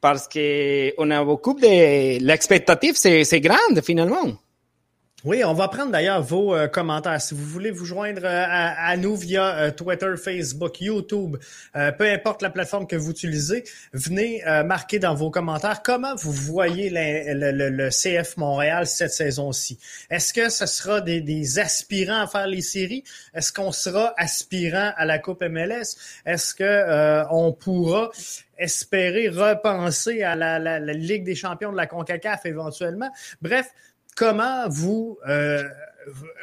[0.00, 4.38] parce que on a beaucoup de l'expectative, c'est grande finalement.
[5.22, 7.20] Oui, on va prendre d'ailleurs vos euh, commentaires.
[7.20, 11.36] Si vous voulez vous joindre euh, à, nous via euh, Twitter, Facebook, YouTube,
[11.74, 16.88] peu importe la plateforme que vous utilisez, venez marquer dans vos commentaires comment vous voyez
[16.90, 19.78] le, CF Montréal cette saison-ci.
[20.10, 23.04] Est-ce que ce sera des, aspirants à faire les séries?
[23.34, 25.96] Est-ce qu'on sera aspirant à la Coupe MLS?
[26.24, 28.10] Est-ce que on pourra
[28.58, 33.10] espérer repenser à la Ligue des champions de la CONCACAF éventuellement?
[33.42, 33.66] Bref,
[34.20, 35.66] comment vous, euh,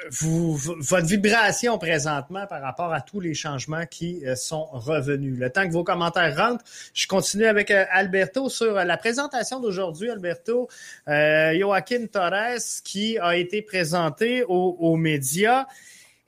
[0.09, 5.37] vous, votre vibration présentement par rapport à tous les changements qui euh, sont revenus?
[5.37, 10.09] Le temps que vos commentaires rentrent, je continue avec euh, Alberto sur la présentation d'aujourd'hui.
[10.09, 10.67] Alberto,
[11.07, 15.67] euh, Joaquin Torres qui a été présenté aux, médias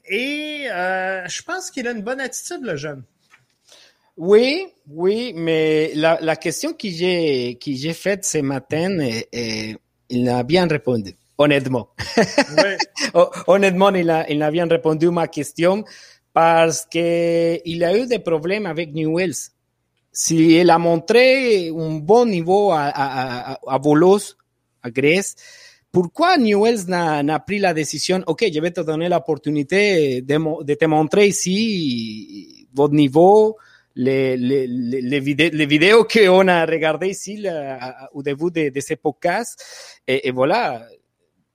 [0.07, 3.03] et je pense qu'il a une bonne attitude, le jeune.
[4.17, 8.99] Oui, oui, mais la, question que j'ai faite ce matin,
[9.31, 11.89] il a bien répondu honnêtement.
[13.47, 15.83] Honnêtement, il a, il bien répondu à ma question
[16.33, 19.49] parce qu'il a eu des problèmes avec Newells.
[20.11, 24.35] Si il a montré un bon niveau à, à, à, à Volos,
[24.83, 25.35] à Grèce,
[25.91, 30.85] pourquoi Newells n'a pris la décision, OK, je vais te donner l'opportunité de, de, te
[30.85, 33.57] montrer ici votre niveau,
[33.95, 38.69] les, les, les, les, vidéos, les vidéos qu'on a regardées ici là, au début de,
[38.69, 39.59] de ce podcast.
[40.07, 40.85] Et, et voilà,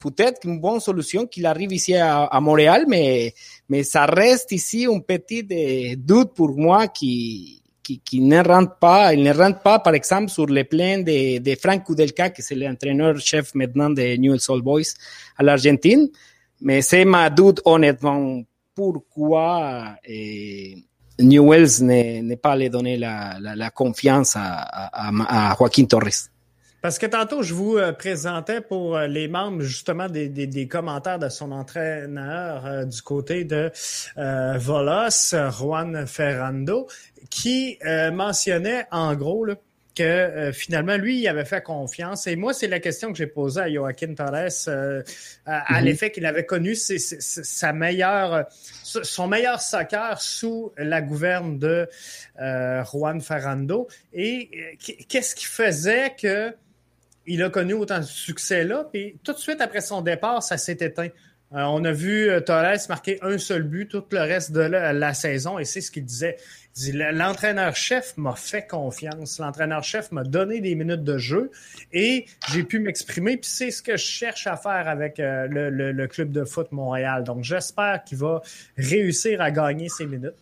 [0.05, 3.33] peut-être une bonne solution qu'il arrive ici à, Montréal, mais,
[3.71, 8.77] mais ça reste ici un petit euh, doute pour moi qui, qui, qui, ne rentre
[8.77, 12.55] pas, il ne pas, par exemple, sur le plan de, de Frank Kudelka, qui est
[12.55, 14.93] l'entraîneur-chef maintenant de New Soul Boys
[15.39, 16.09] à l'Argentine.
[16.61, 18.43] mais c'est ma doute honnêtement
[18.75, 19.97] pourquoi
[21.19, 26.34] Newells n'est pas allé donner la, la, la confiance à, à, à Joaquin Torres.
[26.85, 30.69] Parce que tantôt, je vous euh, présentais pour euh, les membres justement des, des, des
[30.69, 33.73] commentaires de son entraîneur euh, du côté de
[34.19, 36.87] euh, Volos, Juan Ferrando,
[37.31, 37.79] qui
[38.13, 39.55] mentionnait en gros là,
[39.97, 42.27] que finalement, lui, il avait fait confiance.
[42.27, 44.45] Et moi, c'est la question que j'ai posée à Joaquin Torres à,
[45.47, 45.85] à mm-hmm.
[45.85, 48.45] l'effet qu'il avait connu c'est, sa meilleure,
[48.83, 51.89] son meilleur soccer sous la gouverne de
[52.93, 53.89] Juan Ferrando.
[54.13, 54.77] Et
[55.09, 56.53] qu'est-ce qui faisait que
[57.27, 58.89] il a connu autant de succès-là.
[58.93, 61.09] Puis tout de suite après son départ, ça s'est éteint.
[61.53, 65.15] Euh, on a vu euh, Torres marquer un seul but tout le reste de la,
[65.15, 66.37] saison et c'est ce qu'il disait.
[66.93, 69.39] L'entraîneur-chef m'a fait confiance.
[69.39, 71.53] L'entraîneur-chef m'a donné des minutes de jeu
[71.93, 73.37] et j'ai pu m'exprimer.
[73.37, 77.23] Puis c'est ce que je cherche à faire avec euh, le, club de foot Montréal.
[77.23, 78.43] Donc j'espère qu'il va
[78.77, 80.35] réussir à gagner ses minutes.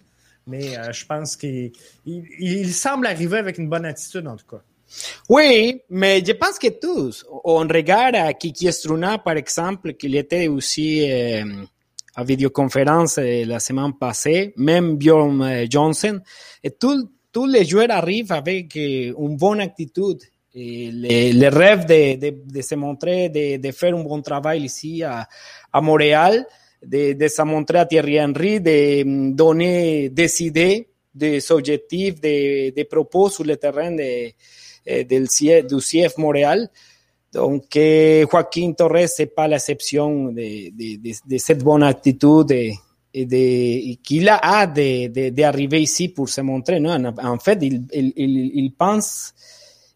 [0.46, 1.72] Mais je pense qu'il
[2.72, 4.62] semble arriver avec une bonne attitude en tout cas.
[5.28, 7.24] Oui, mais je pense que tous.
[7.44, 11.44] On regarde à Kiki Struna, par exemple, qu'il était aussi euh,
[12.14, 16.20] à vidéoconférence euh, la semaine passée, même Bjorn euh, Johnson.
[16.62, 20.22] Et tous les joueurs arrivent avec une bonne attitude.
[20.54, 25.26] Et le, rêve de, de, de, se montrer, de, faire un bon travail ici à,
[25.72, 26.46] à Montréal,
[26.84, 32.70] de, de se montrer à Thierry Henry, de mm, donner des idées, des objectifs, des,
[32.72, 34.34] des propos sur le terrain de, eh,
[34.86, 35.26] del,
[35.68, 36.70] du CIEF Montréal.
[37.32, 40.70] Donc, eh, Joaquín Torres, c'est pas l'exception de,
[41.26, 42.74] de, cette bonne attitude et,
[44.02, 46.80] qu'il a d'arriver ici pour se montrer.
[46.86, 49.32] En, fait, il, pense,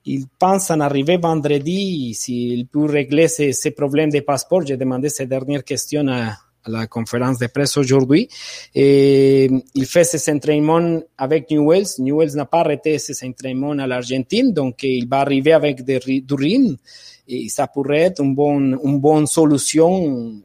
[0.04, 4.66] il pense en arriver vendredi s'il peut régler ses, ses problèmes de passeport.
[4.66, 6.36] J'ai demandé ces dernières questions à,
[6.66, 8.28] la conférence de presse aujourd'hui.
[8.74, 11.86] Et il fait ses entraînements avec Newells.
[11.98, 16.34] Newells n'a pas arrêté ses entraînements à l'Argentine, donc il va arriver avec des, du
[16.34, 16.76] rythme
[17.28, 20.42] et ça pourrait être une bonne, solution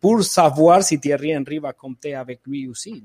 [0.00, 3.02] pour, savoir si Thierry Henry va compter avec lui aussi.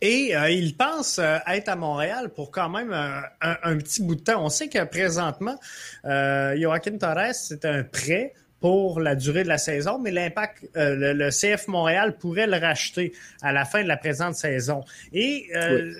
[0.00, 4.02] Et euh, il pense euh, être à Montréal pour quand même euh, un, un, petit
[4.02, 4.44] bout de temps.
[4.44, 5.58] On sait que présentement,
[6.04, 11.28] Joaquin Torres, c'est un prêt pour la durée de la saison, mais l'impact, euh, le,
[11.28, 14.82] CF Montréal pourrait le racheter à la fin de la présente saison.
[15.12, 15.92] Et euh,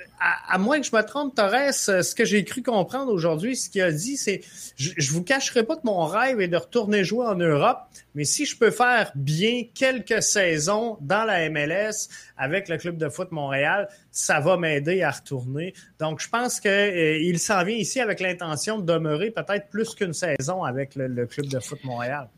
[0.49, 3.69] à, moins que je me trompe, Torres, euh, ce que j'ai cru comprendre aujourd'hui, ce
[3.69, 4.41] qu'il a dit, c'est
[4.77, 7.79] je, je vous cacherai pas que mon rêve est de retourner jouer en Europe,
[8.15, 13.09] mais si je peux faire bien quelques saisons dans la MLS avec le club de
[13.09, 15.75] foot Montréal, ça va m'aider à retourner.
[15.99, 20.15] Donc, je pense que il s'en vient ici avec l'intention de demeurer peut-être plus qu'une
[20.15, 22.29] saison avec le club de foot Montréal.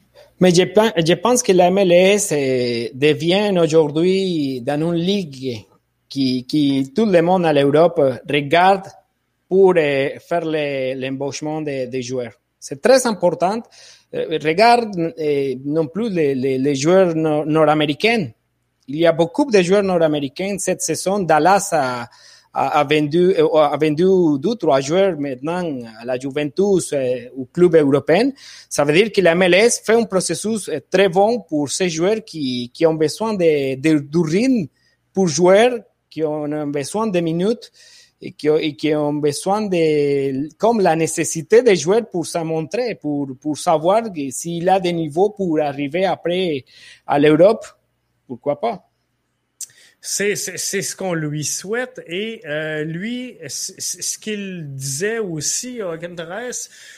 [0.40, 5.66] Mais je, je pense que la MLS eh, devient aujourd'hui dans une ligue
[6.16, 8.87] qui, tout le monde à l'Europe regarde
[9.48, 12.33] pour eh, faire l'embauchement des de joueurs.
[12.59, 13.62] C'est très important.
[14.12, 15.14] Eh, regarde
[15.64, 18.29] non plus les, joueurs nord-américains.
[18.88, 21.20] Il y a beaucoup de joueurs nord-américains cette saison.
[21.20, 28.31] Dallas a, vendu, a vendu deux, joueurs maintenant à la Juventus, euh, au club européen.
[28.68, 32.24] Ça veut dire que la MLS fait un processus euh, très bon pour ces joueurs
[32.24, 34.68] qui, qui ont besoin de, de,
[35.12, 35.70] pour jouer,
[36.16, 37.70] qui ont besoin de minutes
[38.22, 43.59] et qui, ont besoin de, comme la nécessité de jouer pour se montrer, pour, pour
[43.59, 46.64] savoir s'il a des niveaux pour arriver après
[47.07, 47.66] à l'Europe.
[48.26, 48.88] Pourquoi pas?
[50.00, 52.00] C'est ce qu'on lui souhaite.
[52.07, 56.16] Et euh, lui, ce qu'il disait aussi, Hogan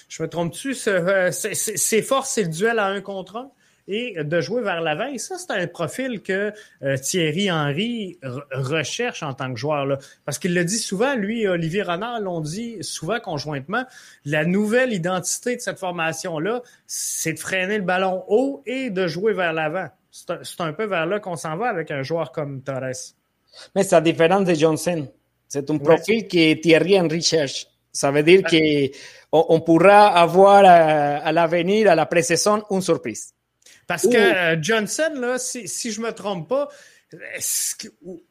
[0.09, 3.51] je me trompe-tu, euh, ses forces, c'est le duel à un contre un?
[3.89, 5.07] Et de jouer vers l'avant.
[5.07, 8.19] Et ça, c'est un profil que euh, Thierry Henry
[8.53, 9.87] recherche en tant que joueur.
[9.87, 9.99] Là.
[10.25, 13.85] Parce qu'il le dit souvent, lui et Olivier Renard l'ont dit souvent conjointement,
[14.25, 19.33] la nouvelle identité de cette formation-là, c'est de freiner le ballon haut et de jouer
[19.33, 23.15] vers l'avant c'est un, peu vers là qu'on s'en va avec un joueur comme Torres.
[23.75, 25.07] Mais c'est la différence de Johnson.
[25.49, 26.27] C'est un profil ouais.
[26.27, 27.67] que Thierry Henry cherche.
[27.93, 33.35] Ça veut dire qu'on on pourra avoir à, à l'avenir, à la pré-saison, une surprise.
[33.89, 36.69] Parce que euh, Johnson, là, si, si je me trompe pas,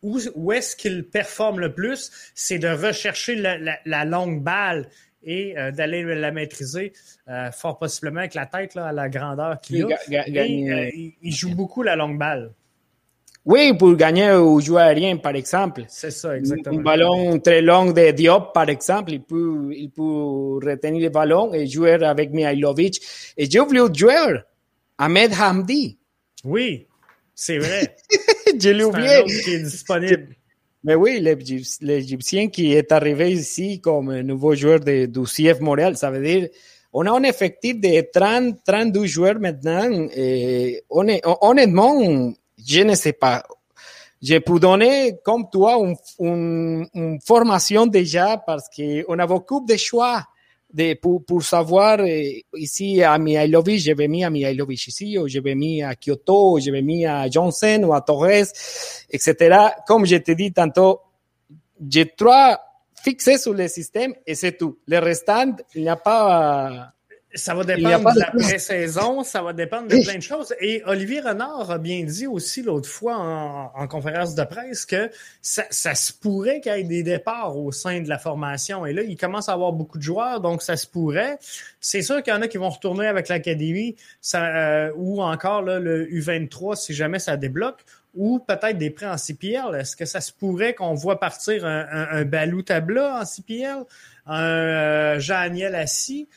[0.03, 2.11] où, où est-ce qu'il performe le plus?
[2.35, 4.87] C'est de rechercher la, la, la, longue balle
[5.23, 6.93] et euh, d'aller la maîtriser
[7.27, 10.27] euh, fort possiblement avec la tête là, à la grandeur qu'il a.
[10.27, 10.89] Et, euh,
[11.21, 12.51] il joue beaucoup la longue balle.
[13.45, 15.85] Oui, pour gagner au jeu aérien, par exemple.
[15.87, 16.79] C'est ça, exactement.
[16.79, 21.53] Un ballon très long de Diop, par exemple, il peut, il peut retenir le ballon
[21.53, 23.01] et jouer avec Mihailovic.
[23.37, 24.43] Et j'ai oublié joueur,
[24.97, 25.97] Ahmed Hamdi.
[26.43, 26.87] Oui.
[27.35, 27.95] C'est vrai.
[28.59, 29.23] Je l'ai oublié.
[29.43, 30.35] qui est disponible.
[30.83, 31.19] Mais oui,
[31.81, 36.49] l'Égyptien qui est arrivé ici comme nouveau joueur de, du CF Montréal, ça veut dire
[36.93, 40.07] on a un effectif de 30, 32 joueurs maintenant.
[40.15, 43.43] Et honnêtement, je ne sais pas.
[44.21, 45.77] Je peux donner, comme toi,
[46.19, 50.25] une, une formation déjà parce qu'on a beaucoup de choix
[50.78, 55.28] de, pour, pour savoir eh, ici à Mihailovic, je vais mis à Mihailovic ici, ou
[55.28, 58.51] je vais mis à Kyoto, ou je vais mis à Johnson ou à Torres,
[59.09, 59.57] etc.
[59.88, 61.01] Comme je te dis tantôt,
[61.89, 62.59] j'ai trois
[63.01, 64.78] fixés sur le système et c'est tout.
[64.88, 66.93] Le restant, il n'y a pas
[67.38, 70.53] ça va dépendre de la pré-saison, ça va dépendre de plein de choses.
[70.59, 75.09] Et Olivier Renard a bien dit aussi l'autre fois en, conférence de presse que
[75.41, 78.85] ça, se pourrait qu'il y ait des départs au sein de la formation.
[78.85, 81.38] Et là, il commence à avoir beaucoup de joueurs, donc ça se pourrait.
[81.79, 83.95] C'est sûr qu'il y en a qui vont retourner avec l'Académie
[84.35, 89.17] euh, ou encore là, le U23 si jamais ça débloque ou peut-être des prêts en
[89.17, 89.75] CPL.
[89.75, 93.83] Est-ce que ça se pourrait qu'on voit partir un, un, Balou Tabla en CPL,
[94.25, 96.27] un euh, Jean-Aniel Assis?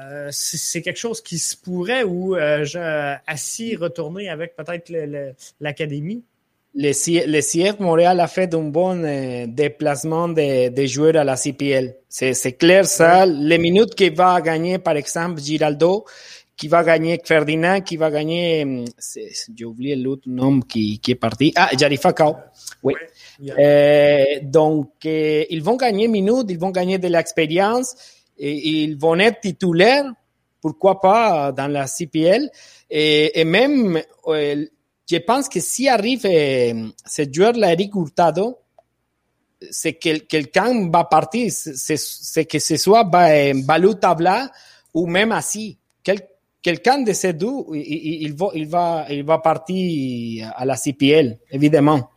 [0.00, 2.64] Euh, c'est quelque chose qui se pourrait ou euh,
[3.26, 4.92] assis retourner avec peut-être
[5.60, 6.22] l'académie?
[6.74, 11.96] Le, CF Montréal a fait un bon euh, déplacement des joueurs à la CPL.
[12.08, 13.26] C'est clair ça.
[13.26, 16.06] Les minutes qu'il va gagner, par exemple, Giraldo,
[16.56, 18.84] qui va gagner Ferdinand, qui va gagner,
[19.54, 21.52] j'ai oublié l'autre nom qui, qui, est parti.
[21.56, 22.36] Ah, Jarifakao.
[22.82, 22.94] Oui.
[24.42, 27.94] donc, ils vont gagner minutes, ils vont gagner de l'expérience
[28.38, 30.12] et, ils vont être titulaires,
[30.60, 32.50] pourquoi pas dans la CPL.
[32.90, 34.66] Et, et même, euh,
[35.10, 38.58] je pense que si arrive euh, ce joueur-là, Eric Hurtado,
[39.70, 44.50] c'est que quelqu'un va partir, c'est que ce soit Balou Tabla
[44.92, 45.78] ou même assis.
[46.02, 46.20] Quel,
[46.60, 52.08] quelqu'un de ces deux, il, va, il, va, il va partir à la CPL, évidemment.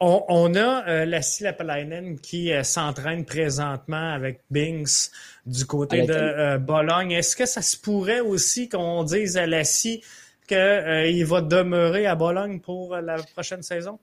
[0.00, 5.10] On, on a euh, Lassie Lapalainen qui euh, s'entraîne présentement avec Binks
[5.46, 7.12] du côté de euh, Bologne.
[7.12, 10.02] Est-ce que ça se pourrait aussi qu'on dise à Lassie
[10.46, 13.98] qu'il euh, va demeurer à Bologne pour la prochaine saison?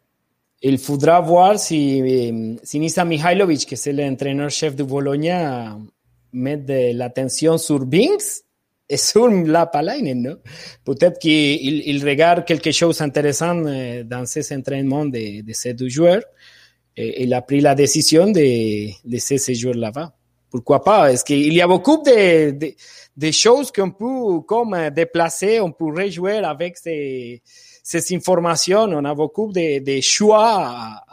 [0.61, 5.77] Il faudra voir si, si Nisa Mihailovic, que c'est l'entraîneur-chef de Bologna,
[6.33, 8.43] met de l'attention sur Binks
[8.97, 10.37] sur la Palainen, non?
[10.83, 15.89] Peut-être qu'il il regarde quelque chose d'intéressant euh, dans ces entraînements de, de ces deux
[15.89, 16.23] joueurs.
[16.97, 20.11] Et il a pris la décision de laisser ces joueurs là-bas.
[20.49, 21.11] Pourquoi pas?
[21.11, 22.73] Est-ce qu'il y a beaucoup de, de,
[23.15, 27.41] de choses qu'on peut comme déplacer, on pourrait jouer avec ces,
[27.83, 28.81] ces informations?
[28.89, 31.03] On a beaucoup de, de choix à,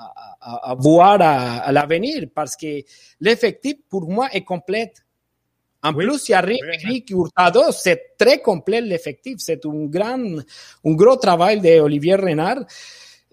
[0.40, 2.82] à, à voir à, à l'avenir parce que
[3.20, 5.02] l'effectif, pour moi, est complète.
[5.82, 9.36] En plus, il arrive Eric Hurtado, c'est très complet l'effectif.
[9.38, 10.38] C'est un grand,
[10.84, 12.64] un gros travail d'Olivier Renard.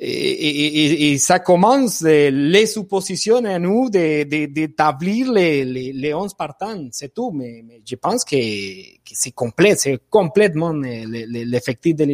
[0.06, 6.34] Et, et, ça commence les suppositions à nous d'établir de, de, les, les, les 11
[6.34, 7.32] partants, c'est tout.
[7.32, 12.06] Mais, mais, je pense que, que c'est complet, c'est complètement l'effectif de,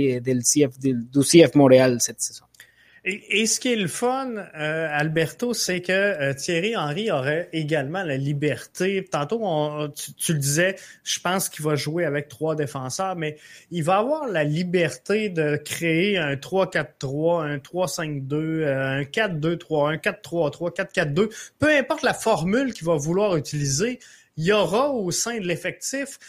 [0.82, 2.46] du CF Montréal cette saison.
[3.12, 8.04] Et, ce qui est le fun, euh, Alberto, c'est que euh, Thierry Henry aurait également
[8.04, 9.04] la liberté.
[9.04, 9.40] Tantôt,
[10.18, 13.38] tu, le disais, je pense qu'il va jouer avec trois défenseurs, mais
[13.72, 19.98] il va avoir la liberté de créer un 3-4-3, un 3-5-2, euh, un 4-2-3, un
[19.98, 21.30] 4-3-3, 4-4-2.
[21.58, 24.00] Peu importe la formule qu'il va vouloir utiliser,
[24.38, 26.20] il y aura au sein de l'effectif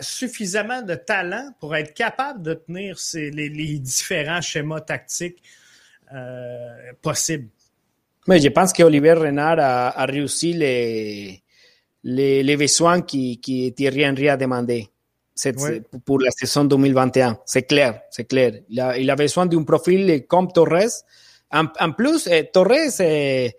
[0.00, 5.58] suffisamment de talent pour être capable de tenir ces, les différents schémas tactiques euh,
[7.00, 7.48] possible.
[8.28, 11.42] Mais je pense que Olivier Renard a, a réussi les,
[12.04, 14.88] les, les, besoins qui, qui Thierry Henry a demandé
[15.34, 15.82] cette, ouais.
[16.04, 17.38] pour la saison 2021.
[17.46, 18.60] C'est clair, c'est clair.
[18.68, 21.04] Il a, il a besoin d'un profil comme Torres.
[21.50, 23.52] En, en plus, eh, Torres eh,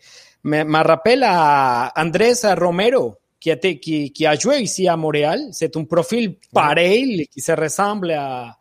[0.43, 5.39] me, me rappelle à Andrés Romero, qui a, qui, qui a joué ici à Montréal.
[5.51, 8.55] C'est un profil pareil, qui se ressemble à,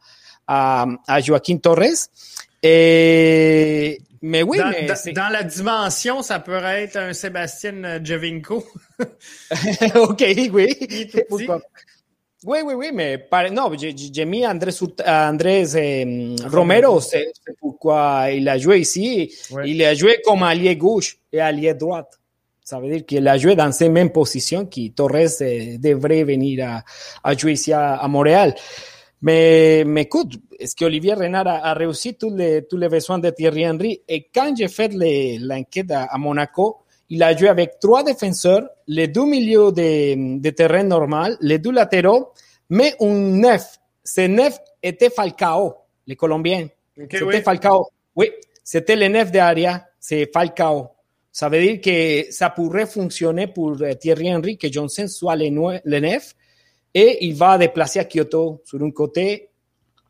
[0.47, 2.09] à, à Joaquín Torres.
[2.63, 8.65] Et, mais oui, dans, mais dans, dans, la dimension, ça pourrait être un Sébastien Jovinko.
[9.95, 10.77] ok, oui.
[12.45, 14.71] Oui, oui, oui, mais par, non, j'ai mis Andrés,
[15.05, 19.35] Andrés eh, Romero, c'est pourquoi il a joué ici.
[19.51, 19.69] Ouais.
[19.69, 22.21] Il a joué comme allié gauche et allié droite.
[22.63, 26.69] Ça veut dire qu'il a joué dans ces mêmes positions que Torres eh, devrait venir
[26.69, 26.85] à,
[27.29, 28.55] à jouer ici à, à Montréal.
[29.23, 33.19] Mais, mais écoute, est-ce que Olivier Renard a, a réussi tous les, tous les besoins
[33.19, 34.01] de Thierry Henry?
[34.09, 34.91] Et quand j'ai fait
[35.41, 36.79] l'enquête à, à, Monaco,
[37.11, 41.73] il a joué avec trois défenseurs, les deux milieux de, de terrain normal, les deux
[41.73, 42.29] latéraux,
[42.71, 43.79] mais un neuf.
[44.05, 45.75] Ce neuf était Falcao,
[46.07, 46.69] le Colombien.
[46.97, 47.43] c'était oui.
[47.43, 47.89] Falcao.
[48.15, 48.31] Oui,
[48.63, 50.91] c'était le neuf de Aria, c'est Falcao.
[51.33, 55.49] Ça veut dire que ça pourrait fonctionner pour euh, Thierry Henry, que Johnson soit le,
[55.85, 56.35] le neuf,
[56.99, 59.51] et il va déplacer à Kyoto sur un côté,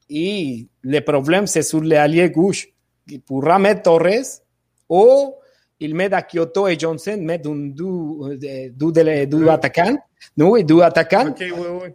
[0.09, 2.69] et le problème, c'est sur l'allié gauche.
[3.09, 4.41] Il pourra mettre Torres,
[4.89, 5.35] ou
[5.81, 9.99] il met à Kyoto et Johnson met un deux, deux, deux, deux attaquants,
[10.37, 11.29] non, deux attaquants.
[11.29, 11.89] Okay, oui, oui.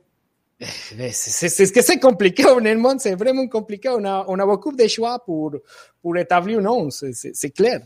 [1.12, 3.90] C'est que c'est compliqué, honnêtement, c'est vraiment compliqué.
[3.90, 5.56] On a, on a beaucoup de choix pour,
[6.04, 7.82] pour établir un 11, c'est clair.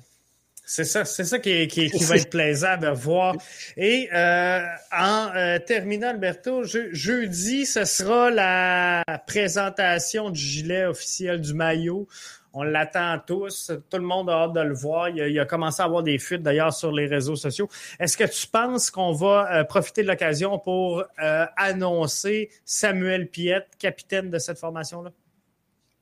[0.70, 3.38] C'est ça, c'est ça qui, qui, qui va être plaisant de voir.
[3.78, 4.60] Et euh,
[4.92, 12.06] en euh, terminant, Alberto, je, jeudi, ce sera la présentation du gilet officiel du maillot.
[12.52, 13.72] On l'attend tous.
[13.90, 15.08] Tout le monde a hâte de le voir.
[15.08, 17.70] Il a, il a commencé à avoir des fuites d'ailleurs sur les réseaux sociaux.
[17.98, 23.70] Est-ce que tu penses qu'on va euh, profiter de l'occasion pour euh, annoncer Samuel Piette,
[23.80, 25.14] capitaine de cette formation-là?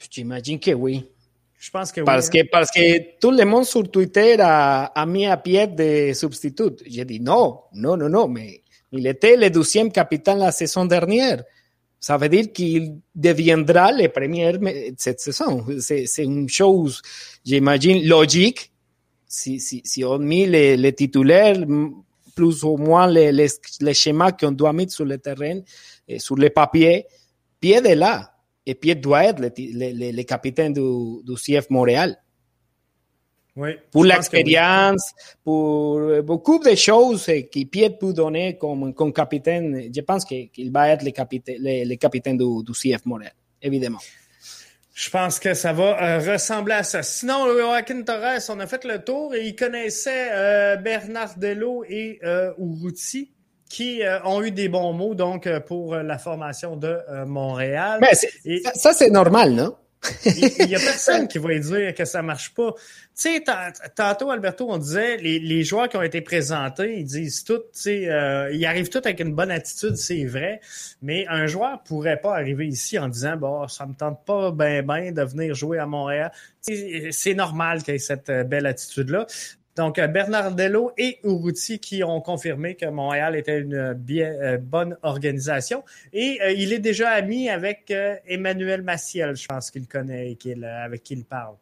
[0.10, 1.08] J'imagine que oui.
[1.58, 2.42] Je pense que parce oui.
[2.42, 6.84] Que, parce que tout le monde sur Twitter a, a mis à Piette de substitut.
[6.86, 11.44] J'ai dit non, non, non, non, mais il était le deuxième capitaine la saison dernière.
[12.00, 15.66] Ça veut dire qu'il deviendra le premier cette saison.
[15.80, 17.02] C'est une chose,
[17.44, 18.72] j'imagine, logique.
[19.28, 21.58] Si, si, si on met les, les titulaires,
[22.36, 23.48] plus ou moins les, les,
[23.80, 25.62] les schémas qu'on doit mettre sur le terrain,
[26.08, 27.06] et sur les papiers,
[27.60, 28.35] Pied est là.
[28.66, 32.18] Et doit être le, le, le capitaine du, du CF Montréal.
[33.58, 35.34] Oui, pour l'expérience, oui.
[35.46, 40.70] pour beaucoup de choses que Piet peut donner comme, comme capitaine, je pense qu'il qu
[40.70, 44.02] va être le capitaine, le, capitaine du, du, CF Montréal, évidemment.
[44.96, 47.04] Je pense que ça va euh, ressembler à ça.
[47.04, 52.20] Sinon, Joaquin Torres, on a fait le tour et il connaissait euh, Bernard Delot et
[52.24, 53.35] euh, Urruti
[53.70, 58.00] qui euh, ont eu des bons mots donc pour la formation de euh, Montréal.
[58.02, 58.12] Mais
[58.46, 58.60] et...
[58.60, 59.76] ça, ça c'est normal, non?
[60.26, 62.74] Il n'y a personne qui va dire que ça marche pas.
[62.74, 62.82] Tu
[63.16, 63.44] sais,
[63.96, 67.64] tantôt, Alberto, on disait, les, les, joueurs qui ont été présentés, ils disent tout, tu
[67.74, 70.60] sais, euh, ils arrivent tous avec une bonne attitude, c'est vrai,
[71.02, 74.86] mais un joueur pourrait pas arriver ici en disant, bon, ça me tente pas ben
[74.86, 76.32] ben de venir jouer à Montréal.
[76.62, 79.28] C'est normal qu'il y ait cette belle attitude-là.
[79.76, 85.84] Donc, Bernardello et Urruti qui ont confirmé que Montréal était une euh, bonne organisation.
[86.14, 90.36] Et euh, il est déjà ami avec euh, Emmanuel Maciel, je pense qu'il connaît et
[90.36, 91.56] qu'il, avec qui il parle.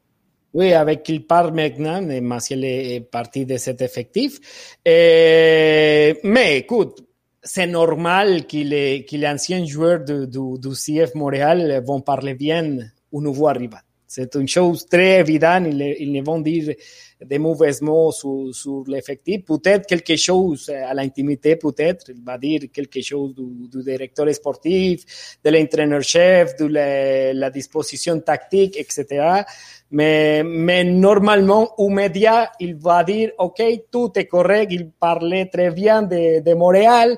[0.54, 2.04] Oui, avec qui il parle maintenant.
[2.22, 4.40] Maciel est parti de cet effectif.
[4.86, 7.04] Mais écoute,
[7.42, 12.36] c'est normal que les, que les anciens joueurs du, du, du CF Montréal vont parler
[12.36, 12.78] bien
[13.12, 13.80] au nouveau arrivant.
[14.16, 15.66] C'est une chose très évidente.
[15.72, 16.76] Ils, ne vont dire
[17.20, 19.44] des mauvais mots sur, sur l'effectif.
[19.44, 22.12] Peut-être quelque chose à l'intimité, peut-être.
[22.12, 25.04] Il va dire quelque chose du, du directeur sportif,
[25.44, 29.42] de l'entraîneur-chef, de la, disposition tactique, etc.
[29.90, 34.72] Mais, mais normalement, aux médias, il va dire, OK, tout est correct.
[34.72, 37.18] Il parlait très bien de, de Montréal.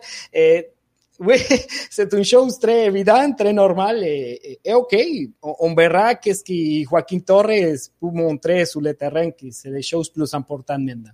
[1.20, 1.38] oui,
[1.90, 4.96] c'est une chose très évidente, très normale et, et OK.
[5.42, 9.82] On, on verra qu'est-ce que Joaquin Torres peut montrer sur le terrain, qui c'est les
[9.82, 11.12] choses plus importantes maintenant.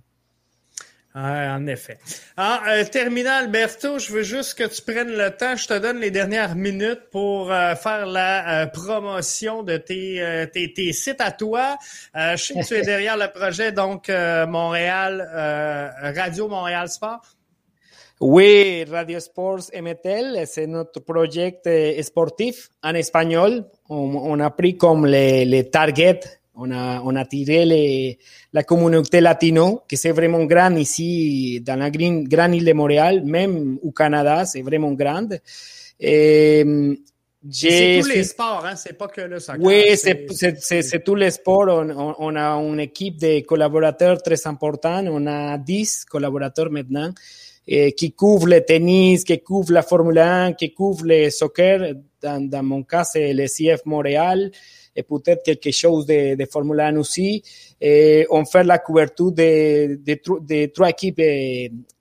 [1.14, 1.98] Ah, en effet.
[2.38, 5.56] En euh, terminant, Alberto, je veux juste que tu prennes le temps.
[5.56, 10.72] Je te donne les dernières minutes pour euh, faire la euh, promotion de tes, tes,
[10.72, 11.76] tes, sites à toi.
[12.14, 15.28] je sais que tu es derrière le projet, donc Montréal,
[16.16, 17.36] Radio Montréal Sport.
[18.24, 21.58] Oui, Radio Sports MTL, c'est notre projet
[22.02, 23.64] sportif en espagnol.
[23.88, 26.20] On, on a pris comme les, les targets,
[26.54, 28.18] on a, on a tiré les,
[28.52, 33.24] la communauté latino, que c'est vraiment grand ici, dans la grande, grande île de Montréal,
[33.24, 35.40] même au Canada, c'est vraiment grande.
[35.98, 36.64] Et,
[37.50, 38.76] c'est tous les sports, hein?
[38.76, 39.60] c'est pas que le soccer.
[39.60, 41.66] Oui, c'est tous les sports.
[41.66, 45.08] On, on, on, a une équipe de collaborateurs très importante.
[45.10, 47.10] On a 10 collaborateurs maintenant
[47.66, 51.94] eh, qui couvre le tennis, qui couvre la Formule 1, qui couvre le soccer.
[52.20, 54.50] Dans, dans mon cas, c'est le CF Montréal
[54.94, 57.42] et peut-être quelque chose de, de Formule 1 aussi.
[57.80, 61.20] Et on fait la couverture de, de, de trois équipes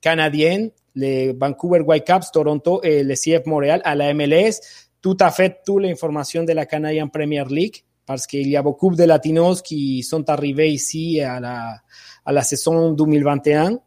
[0.01, 4.59] canadiennes, les Vancouver Whitecaps, Toronto et le CF Montréal à la MLS.
[5.01, 8.93] Tout à fait toute l'information de la Canadian Premier League parce qu'il y a beaucoup
[8.93, 11.75] de latinos qui sont arrivés ici à la,
[12.25, 13.79] à la saison 2021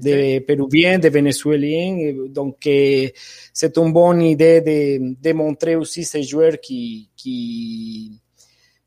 [0.00, 2.12] de Péruviens, de Vénézuéliens.
[2.28, 3.12] Donc, eh,
[3.52, 8.12] c'est une bonne idée de, de montrer aussi ces joueurs qui, qui,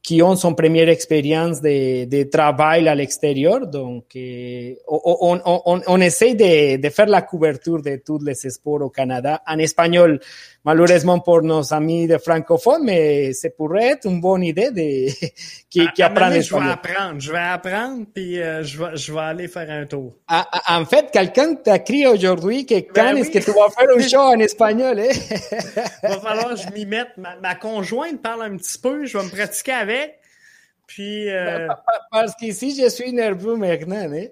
[0.04, 3.66] qui ont son première expérience de, de travail à l'extérieur.
[3.66, 8.36] Donc, eh, on, on, on, on, essaie de, de, faire la couverture de tous les
[8.36, 10.20] sports au Canada en espagnol,
[10.66, 15.10] malheureusement pour nos amis de francophones, mais c'est pourrait être une bonne idée de,
[15.70, 19.22] qui, qui apprennent Je vais apprendre, je vais apprendre, puis euh, je, vais, je vais
[19.22, 20.16] aller faire un tour.
[20.28, 23.70] Ah, ah, en fait, quelqu'un t'a écrit aujourd'hui que quand ben est-ce que tu vas
[23.70, 25.14] faire un show en espagnol, eh?
[26.04, 27.16] va falloir que je m'y mette.
[27.16, 29.93] Ma, ma conjointe parle un petit peu, je vais me pratiquer avec.
[30.88, 31.30] Puis.
[31.30, 31.68] Euh...
[32.12, 34.28] Parce qu'ici, je suis nerveux maintenant, hein?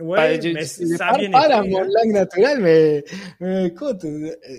[0.00, 1.88] Oui, mais je, ça parle pas dans mon hein?
[1.88, 3.04] langue naturelle, mais,
[3.38, 4.04] mais écoute,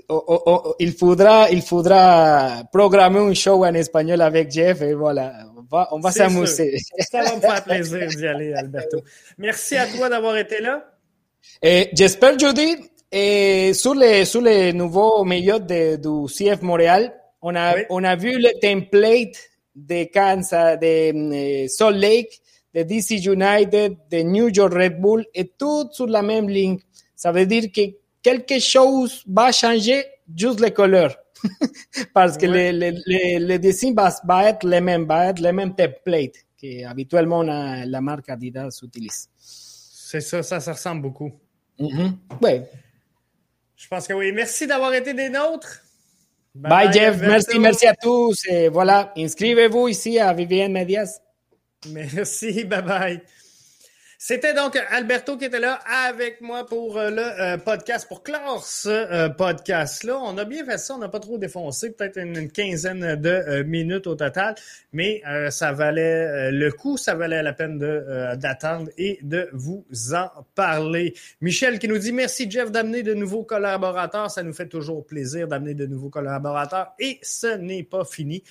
[0.07, 4.93] oh, oh, oh, il faudra, il faudra programmer un show en espagnol avec Jeff et
[4.93, 6.77] voilà, on va, on va s'amuser.
[6.99, 9.01] Ça va me faire plaisir d'y aller, Alberto.
[9.37, 10.85] Merci à toi d'avoir été là.
[11.61, 12.77] J'espère, Judy,
[13.11, 17.81] et sur les, sur les nouveaux meilleurs du CF Montréal, on a, oui.
[17.89, 19.37] on a vu le template
[19.75, 22.41] de Kansas, de eh, Salt Lake,
[22.73, 26.79] de DC United, de New York Red Bull, et tout sur la même ligne.
[27.15, 27.81] Ça veut dire que
[28.21, 30.05] quelque chose va changer,
[30.35, 31.15] juste les couleurs.
[32.13, 32.71] Parce que ouais.
[33.39, 37.85] les, dessins va, va, être les mêmes, va être les mêmes templates que habituellement la,
[37.85, 39.29] la marque Adidas utilise.
[39.37, 41.31] C'est ça, ça, ça ressemble beaucoup.
[41.77, 42.11] Mm -hmm.
[42.41, 42.61] Oui.
[43.75, 44.31] Je pense que oui.
[44.31, 45.84] Merci d'avoir été des nôtres.
[46.55, 47.19] Bye, Jeff.
[47.21, 48.45] Merci, merci à tous.
[48.47, 51.19] Et voilà, inscrivez-vous ici à Vivienne Medias.
[51.91, 53.21] Merci, bye bye.
[54.27, 58.89] C'était donc Alberto qui était là avec moi pour le euh, podcast, pour clore ce
[58.89, 60.17] euh, podcast-là.
[60.19, 63.63] On a bien fait ça, on n'a pas trop défoncé, peut-être une, quinzaine de euh,
[63.63, 64.55] minutes au total,
[64.93, 65.21] mais
[65.51, 71.13] ça valait le coup, ça valait la peine d'attendre et de vous en parler.
[71.39, 75.47] Michel qui nous dit merci Jeff d'amener de nouveaux collaborateurs, ça nous fait toujours plaisir
[75.47, 78.41] d'amener de nouveaux collaborateurs et ce n'est pas fini.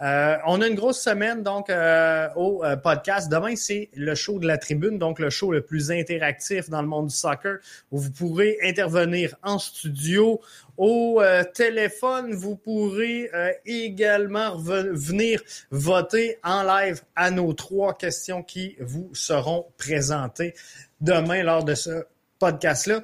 [0.00, 3.28] Euh, on a une grosse semaine donc euh, au euh, podcast.
[3.28, 6.88] Demain, c'est le show de la tribune, donc le show le plus interactif dans le
[6.88, 7.58] monde du soccer,
[7.90, 10.40] où vous pourrez intervenir en studio,
[10.76, 11.20] au
[11.54, 12.34] téléphone.
[12.34, 13.30] Vous pourrez
[13.66, 15.42] également venir
[15.72, 20.54] voter en live à nos trois questions qui vous seront présentées
[21.00, 22.04] demain lors de ce
[22.38, 23.00] podcast-là.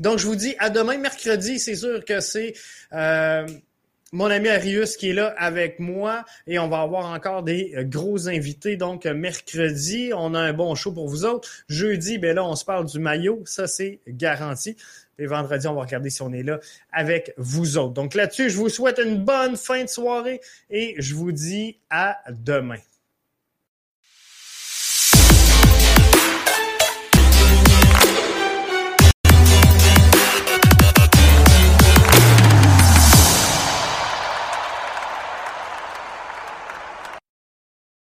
[0.00, 1.58] Donc, je vous dis à demain, mercredi.
[1.58, 2.52] C'est sûr que c'est
[4.12, 7.84] mon ami Arius qui est là avec moi et on va avoir encore des euh,
[7.84, 8.76] gros invités.
[8.76, 11.48] Donc, euh, mercredi, on a un bon show pour vous autres.
[11.68, 13.42] Jeudi, ben là, on se parle du maillot.
[13.44, 14.76] Ça, c'est garanti.
[15.18, 16.60] Et vendredi, on va regarder si on est là
[16.92, 17.94] avec vous autres.
[17.94, 20.40] Donc là-dessus, je vous souhaite une bonne fin de soirée
[20.70, 22.78] et je vous dis à demain.